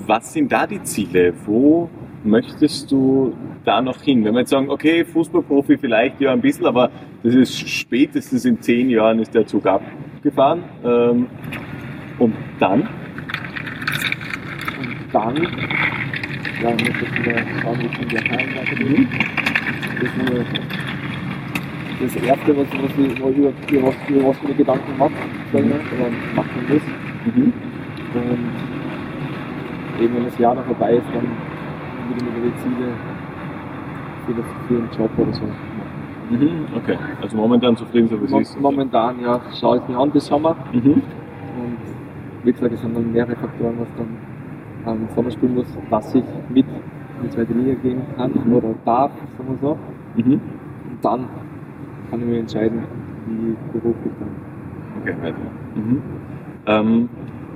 was 0.06 0.32
sind 0.32 0.50
da 0.50 0.66
die 0.66 0.82
Ziele? 0.82 1.34
Wo 1.44 1.88
möchtest 2.24 2.90
du 2.90 3.34
da 3.64 3.80
noch 3.80 4.00
hin? 4.02 4.24
Wenn 4.24 4.34
wir 4.34 4.40
jetzt 4.40 4.50
sagen, 4.50 4.70
okay, 4.70 5.04
Fußballprofi 5.04 5.78
vielleicht 5.78 6.20
ja 6.20 6.32
ein 6.32 6.40
bisschen, 6.40 6.66
aber 6.66 6.90
das 7.22 7.34
ist 7.34 7.68
spätestens 7.68 8.44
in 8.44 8.60
zehn 8.60 8.90
Jahren 8.90 9.18
ist 9.18 9.34
der 9.34 9.46
Zug 9.46 9.66
abgefahren. 9.66 10.64
Ähm, 10.84 11.26
und 12.18 12.34
dann? 12.58 12.80
Und 12.80 12.88
dann, 15.12 15.36
ja, 16.62 16.70
muss 16.70 16.80
ich 16.82 17.18
wieder 17.18 17.38
schauen, 17.62 17.78
wie 17.78 18.02
in 18.02 18.08
der 18.08 18.22
Heim 18.22 18.48
weitergehe. 18.56 19.06
Das 19.94 20.02
ist 20.02 20.16
nur 20.16 20.44
das 22.00 22.16
Erste, 22.16 22.56
was, 22.56 22.66
was 22.70 22.90
ich 22.98 23.22
was, 23.22 23.94
was 24.24 24.36
ich 24.36 24.48
mir 24.48 24.54
Gedanken 24.54 24.98
mache, 24.98 25.12
sag 25.12 25.20
ich 25.32 25.37
mal, 25.52 25.62
oder 25.62 26.10
machen 26.36 26.66
muss. 26.68 26.82
Mhm. 27.34 27.52
Und 28.14 30.02
eben 30.02 30.14
wenn 30.16 30.24
das 30.24 30.38
Jahr 30.38 30.54
dann 30.54 30.64
vorbei 30.64 30.94
ist, 30.94 31.06
dann 31.12 31.24
würde 32.08 32.16
ich 32.16 32.22
mir 32.22 32.30
über 32.38 32.46
die 32.48 32.56
Ziele 32.62 32.88
für, 34.26 34.74
den 34.74 34.88
Job 34.96 35.10
oder 35.16 35.32
so 35.32 35.42
machen. 35.42 35.78
Mhm. 36.30 36.66
Okay, 36.76 36.96
also 37.22 37.36
momentan 37.36 37.76
zufrieden, 37.76 38.08
so 38.08 38.20
wie 38.20 38.24
es 38.26 38.30
Mo- 38.30 38.40
ist. 38.40 38.60
Momentan 38.60 39.20
ja, 39.20 39.40
schaue 39.58 39.78
ich 39.78 39.88
mir 39.88 39.98
an 39.98 40.10
bis 40.10 40.26
Sommer. 40.26 40.56
Mhm. 40.72 40.92
Und 40.92 41.02
wie 42.44 42.52
gesagt, 42.52 42.72
es 42.74 42.80
sind 42.82 42.94
dann 42.94 43.12
mehrere 43.12 43.34
Faktoren, 43.36 43.74
was 43.78 43.88
dann 43.96 44.16
am 44.84 45.08
Sommer 45.14 45.30
spielen 45.30 45.54
muss, 45.54 45.66
dass 45.90 46.14
ich 46.14 46.24
mit 46.50 46.66
in 46.66 47.24
die 47.24 47.30
zweite 47.30 47.52
Liga 47.52 47.74
gehen 47.82 48.02
kann 48.16 48.32
oder 48.52 48.74
darf, 48.84 49.10
sagen 49.36 49.48
wir 49.50 49.68
so. 49.68 49.78
Mhm. 50.16 50.32
Und 50.34 50.40
dann 51.02 51.28
kann 52.10 52.20
ich 52.20 52.26
mir 52.26 52.38
entscheiden, 52.40 52.82
wie 53.26 53.56
beruflich 53.72 54.12
dann. 54.20 54.47
Weiter. 55.04 55.36
Mhm. 55.74 56.02
Ähm, 56.66 57.08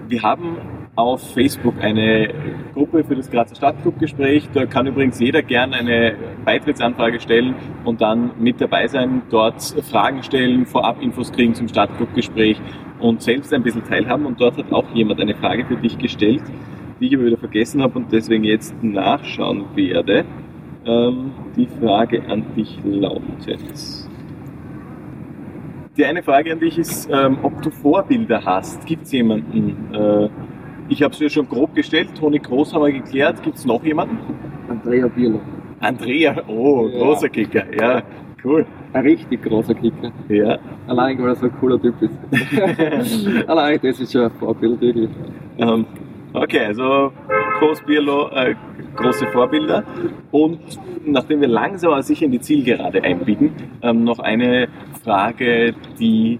wir 0.09 0.23
haben 0.23 0.57
auf 0.95 1.33
Facebook 1.33 1.75
eine 1.81 2.35
Gruppe 2.75 3.03
für 3.03 3.17
das 3.17 3.31
Grazer 3.31 3.55
Stadtclub-Gespräch. 3.55 4.51
Da 4.53 4.67
kann 4.67 4.87
übrigens 4.87 5.19
jeder 5.19 5.43
gerne 5.43 5.77
eine 5.77 6.15
Beitrittsanfrage 6.45 7.19
stellen 7.19 7.55
und 7.85 8.03
dann 8.03 8.33
mit 8.39 8.61
dabei 8.61 8.87
sein, 8.89 9.23
dort 9.31 9.63
Fragen 9.91 10.23
stellen, 10.23 10.67
vorab 10.67 11.01
Infos 11.01 11.33
kriegen 11.33 11.55
zum 11.55 11.69
Stadtclub-Gespräch 11.69 12.61
und 13.01 13.23
selbst 13.23 13.55
ein 13.55 13.63
bisschen 13.63 13.85
teilhaben. 13.85 14.27
Und 14.27 14.41
dort 14.41 14.59
hat 14.59 14.71
auch 14.71 14.85
jemand 14.93 15.21
eine 15.21 15.35
Frage 15.35 15.65
für 15.65 15.77
dich 15.77 15.97
gestellt, 15.97 16.43
die 17.01 17.07
ich 17.07 17.15
aber 17.15 17.25
wieder 17.25 17.39
vergessen 17.39 17.83
habe 17.83 17.99
und 17.99 18.13
deswegen 18.13 18.45
jetzt 18.45 18.75
nachschauen 18.83 19.65
werde. 19.75 20.27
Ähm, 20.85 21.31
die 21.57 21.69
Frage 21.81 22.23
an 22.29 22.45
dich 22.55 22.79
lautet. 22.85 23.63
Die 25.97 26.07
eine 26.07 26.23
Frage 26.23 26.53
an 26.53 26.59
dich 26.59 26.79
ist, 26.79 27.09
ähm, 27.13 27.39
ob 27.43 27.61
du 27.61 27.71
Vorbilder 27.71 28.43
hast. 28.43 28.87
Gibt 28.87 29.05
es 29.05 29.13
jemanden? 29.13 29.93
Äh, 29.95 30.29
ich 30.89 31.03
habe 31.03 31.13
es 31.13 31.19
dir 31.19 31.29
schon 31.29 31.47
grob 31.47 31.75
gestellt. 31.75 32.09
Toni 32.19 32.39
Groß 32.39 32.73
haben 32.73 32.85
wir 32.85 32.93
geklärt. 32.93 33.43
Gibt 33.43 33.57
es 33.59 33.67
noch 33.67 33.85
jemanden? 33.85 34.17
Andrea 34.71 35.07
Bierlo. 35.09 35.41
Andrea, 35.81 36.43
oh, 36.49 36.89
Ja. 36.89 36.99
großer 36.99 37.29
Kicker. 37.29 37.65
Ja, 37.79 38.03
cool. 38.43 38.65
Ein 38.95 39.03
richtig 39.03 39.43
großer 39.43 39.75
Kicker. 39.75 40.11
Ja. 40.29 40.59
Allein, 40.87 41.19
weil 41.21 41.29
er 41.29 41.35
so 41.37 41.47
ein 41.47 41.53
cooler 41.61 41.81
Typ 41.81 41.95
ist. 42.01 43.47
Allein, 43.49 43.79
das 43.83 44.01
ist 44.01 44.13
schon 44.13 44.23
ein 44.23 44.31
Vorbild, 44.31 44.81
wirklich. 44.81 45.11
Ähm, 45.59 45.85
okay, 46.33 46.67
also 46.67 47.13
Groß 47.59 47.83
Bierlo, 47.83 48.29
äh, 48.31 48.55
große 48.97 49.27
Vorbilder. 49.29 49.85
Und 50.31 50.61
nachdem 51.05 51.43
wir 51.43 51.49
langsam 51.49 51.93
aber 51.93 52.03
sicher 52.03 52.25
in 52.27 52.33
die 52.33 52.41
Zielgerade 52.41 53.03
einbiegen, 53.05 53.53
ähm, 53.83 54.05
noch 54.05 54.19
eine 54.21 54.69
Frage, 55.05 55.75
die 55.99 56.39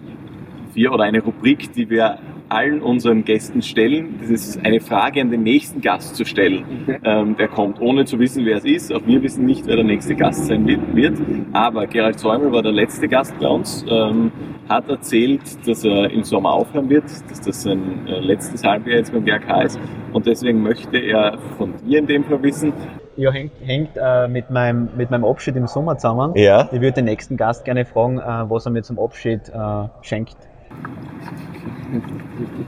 wir 0.75 0.93
oder 0.93 1.05
eine 1.05 1.23
Rubrik, 1.23 1.73
die 1.73 1.91
wir 1.91 2.19
allen 2.53 2.83
unseren 2.83 3.25
Gästen 3.25 3.63
stellen. 3.63 4.19
Das 4.21 4.31
ist 4.31 4.65
eine 4.65 4.81
Frage 4.81 5.21
an 5.21 5.31
den 5.31 5.43
nächsten 5.43 5.81
Gast 5.81 6.17
zu 6.17 6.25
stellen. 6.25 6.65
Ähm, 7.05 7.37
der 7.37 7.49
kommt, 7.49 7.81
ohne 7.81 8.05
zu 8.05 8.19
wissen, 8.21 8.45
wer 8.45 8.59
es 8.59 8.65
ist. 8.65 8.93
Auch 8.93 9.05
wir 9.05 9.21
wissen 9.23 9.45
nicht, 9.45 9.67
wer 9.67 9.75
der 9.75 9.85
nächste 9.85 10.15
Gast 10.15 10.47
sein 10.47 10.67
wird. 10.67 10.95
wird. 10.95 11.19
Aber 11.53 11.87
Gerald 11.87 12.19
Säumel 12.19 12.53
war 12.53 12.63
der 12.63 12.71
letzte 12.71 13.09
Gast 13.09 13.37
bei 13.41 13.49
uns, 13.49 13.85
ähm, 13.89 14.31
hat 14.69 14.89
erzählt, 14.89 15.41
dass 15.67 15.85
er 15.85 16.11
im 16.11 16.23
Sommer 16.23 16.53
aufhören 16.53 16.89
wird, 16.89 17.05
dass 17.29 17.41
das 17.41 17.63
sein 17.63 18.07
äh, 18.07 18.21
letztes 18.21 18.63
Halbjahr 18.63 18.99
jetzt 18.99 19.13
beim 19.13 19.25
GRK 19.25 19.63
ist. 19.63 19.81
Und 20.13 20.27
deswegen 20.27 20.63
möchte 20.63 20.99
er 20.99 21.39
von 21.57 21.75
dir 21.85 21.99
in 21.99 22.07
dem 22.07 22.23
Fall 22.23 22.43
wissen. 22.43 22.73
Ja, 23.17 23.31
hängt, 23.31 23.53
hängt 23.63 23.91
äh, 23.97 24.27
mit, 24.29 24.51
meinem, 24.51 24.89
mit 24.97 25.11
meinem 25.11 25.25
Abschied 25.25 25.57
im 25.57 25.67
Sommer 25.67 25.99
zusammen. 25.99 26.33
Ja. 26.35 26.69
Ich 26.73 26.81
würde 26.81 26.93
den 26.93 27.05
nächsten 27.05 27.37
Gast 27.37 27.65
gerne 27.65 27.85
fragen, 27.85 28.19
äh, 28.19 28.23
was 28.23 28.67
er 28.67 28.73
mir 28.73 28.83
zum 28.83 28.99
Abschied 28.99 29.49
äh, 29.49 29.89
schenkt. 30.01 30.37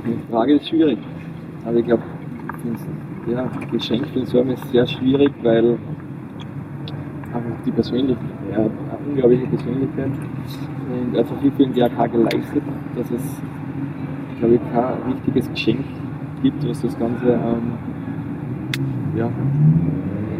Die 0.06 0.30
Frage 0.30 0.54
ist 0.54 0.68
schwierig. 0.68 0.98
Aber 1.64 1.76
ich 1.76 1.86
glaube, 1.86 2.02
ja, 3.26 3.50
Geschenk 3.70 4.06
für 4.08 4.20
den 4.20 4.26
Sommer 4.26 4.52
ist 4.52 4.70
sehr 4.70 4.86
schwierig, 4.86 5.32
weil 5.42 5.78
einfach 7.32 7.64
die 7.64 7.72
Persönlichkeit, 7.72 8.26
ja, 8.52 8.58
eine 8.58 8.70
unglaubliche 9.08 9.46
Persönlichkeit 9.46 10.10
und 10.92 11.18
einfach 11.18 11.40
viel 11.40 11.50
für 11.52 11.64
den 11.64 11.74
GAK 11.74 12.12
geleistet, 12.12 12.62
dass 12.96 13.10
es, 13.10 13.42
glaube 14.38 14.54
ich, 14.54 14.60
kein 14.72 15.12
richtiges 15.12 15.50
Geschenk 15.50 15.84
gibt, 16.42 16.68
was 16.68 16.82
das 16.82 16.98
Ganze, 16.98 17.32
ähm, 17.32 17.72
ja, 19.16 19.30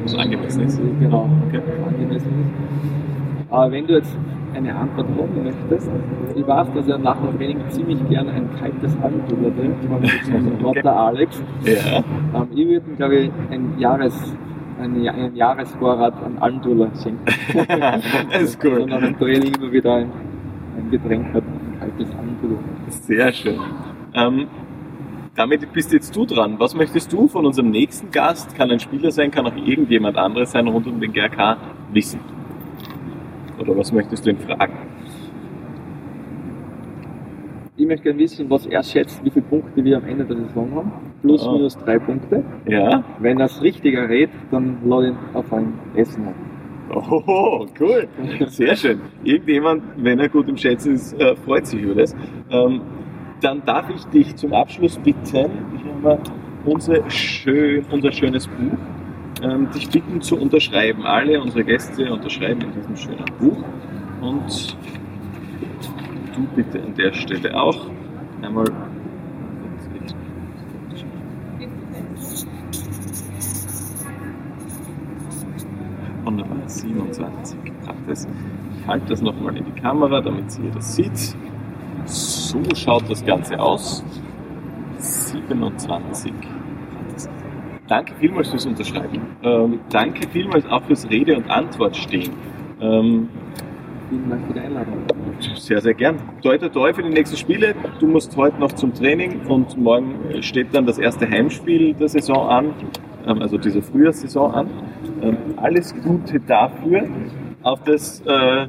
Was 0.05 0.15
angemessen 0.17 0.63
ist. 0.65 0.81
Genau, 1.01 1.29
Okay. 1.49 1.61
angemessen 1.87 2.29
ist. 2.29 3.51
Aber 3.51 3.71
wenn 3.73 3.87
du 3.87 3.95
jetzt 3.95 4.17
eine 4.55 4.75
Antwort 4.75 5.07
haben 5.09 5.45
möchtest, 5.45 5.91
ich 6.35 6.47
weiß, 6.47 6.69
dass 6.75 6.89
er 6.89 6.99
nach 6.99 7.17
dem 7.21 7.37
Training 7.37 7.59
ziemlich 7.71 8.09
gerne 8.09 8.31
ein 8.33 8.49
kaltes 8.59 8.97
Almdudler 9.03 9.51
trinkt, 9.57 9.85
von 9.85 10.61
Lotta 10.61 11.07
Alex. 11.07 11.43
Ja. 11.65 11.99
Ähm, 12.35 12.49
ich 12.55 12.67
würde 12.69 12.91
ihm, 12.91 12.97
glaube 12.97 13.17
ich, 13.17 13.31
ein 13.51 13.79
Jahres, 13.79 14.35
einen, 14.81 15.09
einen 15.09 15.35
Jahresvorrat 15.37 16.15
an 16.25 16.39
Almdudler 16.39 16.91
schenken. 17.03 17.25
das 18.33 18.43
ist 18.43 18.65
cool. 18.65 18.79
Und 18.83 18.91
nach 18.91 19.01
dem 19.01 19.19
Training 19.19 19.55
immer 19.55 19.73
wieder 19.73 19.95
ein, 19.97 20.11
ein 20.77 20.91
Getränk 20.91 21.33
hat, 21.35 21.43
ein 21.43 21.79
kaltes 21.81 22.09
Almdudler. 22.17 22.59
Sehr 22.89 23.33
schön. 23.33 23.59
Ähm, 24.15 24.47
damit 25.37 25.73
bist 25.73 25.93
jetzt 25.93 26.15
du 26.15 26.25
dran. 26.27 26.57
Was 26.59 26.75
möchtest 26.75 27.13
du 27.13 27.29
von 27.29 27.45
unserem 27.47 27.71
nächsten 27.71 28.11
Gast, 28.11 28.55
kann 28.55 28.71
ein 28.71 28.81
Spieler 28.81 29.11
sein, 29.11 29.31
kann 29.31 29.47
auch 29.47 29.57
irgendjemand 29.57 30.17
anderes 30.17 30.53
sein, 30.53 30.69
rund 30.69 30.87
um 30.87 31.01
den 31.01 31.13
GRK 31.13 31.57
wissen? 31.93 32.21
Oder 33.59 33.77
was 33.77 33.93
möchtest 33.93 34.27
du 34.27 34.31
ihn 34.31 34.39
fragen? 34.39 34.75
Ich 37.77 37.87
möchte 37.87 38.05
gerne 38.05 38.19
wissen, 38.21 38.49
was 38.49 38.67
er 38.67 38.83
schätzt, 38.85 39.25
wie 39.25 39.31
viele 39.31 39.45
Punkte 39.47 39.85
wir 39.85 39.97
am 39.97 40.05
Ende 40.05 40.25
der 40.25 40.37
Saison 40.37 40.71
haben. 40.75 40.93
Plus, 41.23 41.45
Ah. 41.47 41.53
minus 41.53 41.77
drei 41.77 41.99
Punkte. 41.99 42.45
Ja. 42.69 43.03
Wenn 43.19 43.41
er 43.41 43.47
es 43.47 43.61
richtiger 43.63 44.09
rät, 44.09 44.31
dann 44.53 44.77
lade 44.85 45.09
ihn 45.09 45.17
auf 45.33 45.53
ein 45.53 45.73
Essen 45.97 46.29
ein. 46.29 46.35
Oh, 46.95 47.67
cool. 47.81 48.07
Sehr 48.47 48.77
schön. 48.77 49.01
Irgendjemand, 49.25 49.83
wenn 49.97 50.21
er 50.21 50.29
gut 50.29 50.49
im 50.49 50.57
Schätzen 50.57 50.95
ist, 50.95 51.19
äh, 51.21 51.35
freut 51.35 51.67
sich 51.67 51.81
über 51.83 51.95
das. 51.95 52.15
Dann 53.45 53.63
darf 53.67 53.91
ich 53.91 54.03
dich 54.07 54.35
zum 54.37 54.55
Abschluss 54.55 54.97
bitten, 54.97 55.51
hier 55.77 55.93
haben 55.93 56.03
wir 56.03 56.19
unsere 56.65 57.11
schön, 57.11 57.85
unser 57.91 58.11
schönes 58.11 58.49
Buch, 58.49 58.79
ähm, 59.43 59.71
dich 59.71 59.87
bitten 59.91 60.23
zu 60.23 60.41
unterschreiben. 60.41 61.05
Alle 61.05 61.39
unsere 61.43 61.63
Gäste 61.63 62.11
unterschreiben 62.11 62.63
in 62.63 62.73
diesem 62.73 62.97
schönen 62.97 63.27
Buch. 63.39 63.63
Und 64.23 64.79
du 66.35 66.47
bitte 66.57 66.83
an 66.83 66.95
der 66.95 67.13
Stelle 67.13 67.55
auch 67.55 67.85
einmal. 68.41 68.65
Wunderbar, 76.25 76.57
27 76.67 77.59
hat 77.87 77.97
es. 78.09 78.27
Ich 78.81 78.87
halte 78.87 79.05
das 79.09 79.21
nochmal 79.21 79.55
in 79.59 79.67
die 79.67 79.81
Kamera, 79.83 80.23
damit 80.23 80.59
ihr 80.65 80.71
das 80.71 80.97
sieht. 80.97 81.37
So 82.55 82.63
schaut 82.77 83.11
das 83.11 83.25
Ganze 83.25 83.59
aus. 83.59 84.05
27 84.99 86.33
hat 86.33 87.17
es. 87.17 87.29
Danke 87.89 88.15
vielmals 88.21 88.49
fürs 88.51 88.65
Unterschreiben. 88.65 89.23
Ähm, 89.43 89.81
danke 89.91 90.29
vielmals 90.29 90.65
auch 90.67 90.83
fürs 90.85 91.09
Rede 91.11 91.37
und 91.37 91.51
Antwort 91.51 91.97
stehen. 91.97 92.33
Ähm, 92.81 93.29
Vielen 94.09 94.31
Dank 94.31 94.47
für 94.47 94.53
die 94.53 94.61
Einladung. 94.61 94.99
sehr, 95.57 95.81
sehr 95.81 95.95
gern. 95.95 96.17
Toi, 96.43 96.57
toi, 96.59 96.69
toi 96.69 96.93
für 96.95 97.03
die 97.03 97.09
nächsten 97.09 97.37
Spiele. 97.37 97.75
Du 97.99 98.07
musst 98.07 98.37
heute 98.37 98.61
noch 98.61 98.71
zum 98.73 98.95
Training 98.95 99.47
und 99.47 99.77
morgen 99.77 100.15
steht 100.41 100.73
dann 100.73 100.87
das 100.87 100.99
erste 100.99 101.29
Heimspiel 101.29 101.95
der 101.95 102.09
Saison 102.09 102.49
an, 102.49 102.75
ähm, 103.27 103.43
also 103.43 103.59
diese 103.59 103.83
Frühjahrssaison 103.83 104.55
an. 104.55 104.71
Ähm, 105.23 105.37
alles 105.57 105.93
Gute 106.05 106.39
dafür, 106.39 107.09
auf 107.65 107.83
das 107.83 108.21
äh, 108.21 108.69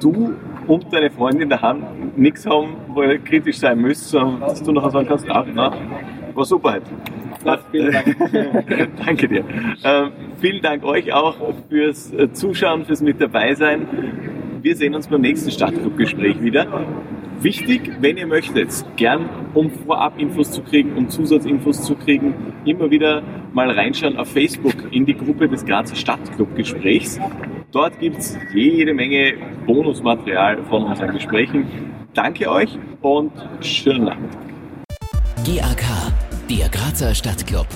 du 0.00 0.34
und 0.70 0.92
deine 0.92 1.10
Freundin 1.10 1.48
daheim 1.48 1.82
nichts 2.14 2.46
haben, 2.46 2.76
wo 2.88 3.02
ihr 3.02 3.18
kritisch 3.18 3.58
sein 3.58 3.80
müsst, 3.80 4.08
sondern 4.08 4.40
dass 4.40 4.62
du 4.62 4.70
nachher 4.70 4.90
sagen 4.90 5.08
kannst, 5.08 5.28
ah, 5.28 5.44
na, 5.52 5.72
war 6.32 6.44
super 6.44 6.74
heute. 6.74 6.86
Vielen 7.72 7.92
Dank. 7.92 8.16
Danke 9.04 9.28
dir. 9.28 9.44
Ähm, 9.82 10.12
vielen 10.40 10.62
Dank 10.62 10.84
euch 10.84 11.12
auch 11.12 11.34
fürs 11.68 12.12
äh, 12.12 12.32
Zuschauen, 12.32 12.84
fürs 12.84 13.00
mit 13.00 13.20
dabei 13.20 13.54
sein. 13.54 13.88
Wir 14.62 14.76
sehen 14.76 14.94
uns 14.94 15.08
beim 15.08 15.22
nächsten 15.22 15.50
Stadtclub-Gespräch 15.50 16.40
wieder. 16.40 16.66
Wichtig, 17.42 17.90
wenn 18.00 18.18
ihr 18.18 18.26
möchtet, 18.26 18.84
gern 18.96 19.28
um 19.54 19.70
Vorab-Infos 19.70 20.50
zu 20.50 20.62
kriegen, 20.62 20.94
um 20.96 21.08
Zusatzinfos 21.08 21.82
zu 21.82 21.94
kriegen, 21.94 22.34
immer 22.66 22.90
wieder 22.90 23.22
mal 23.54 23.70
reinschauen 23.70 24.18
auf 24.18 24.30
Facebook 24.30 24.74
in 24.90 25.06
die 25.06 25.16
Gruppe 25.16 25.48
des 25.48 25.64
Grazer 25.64 25.96
Stadtclub-Gesprächs. 25.96 27.18
Dort 27.72 27.98
gibt's 27.98 28.38
jede 28.54 28.92
Menge 28.92 29.34
Bonusmaterial 29.64 30.62
von 30.64 30.84
unseren 30.84 31.12
Gesprächen. 31.12 31.66
Danke 32.12 32.50
euch 32.50 32.78
und 33.00 33.32
schönen 33.60 34.04
Nachmittag. 34.04 34.40
GAK, 35.46 36.12
der 36.50 36.68
Grazer 36.68 37.14
Stadtclub. 37.14 37.66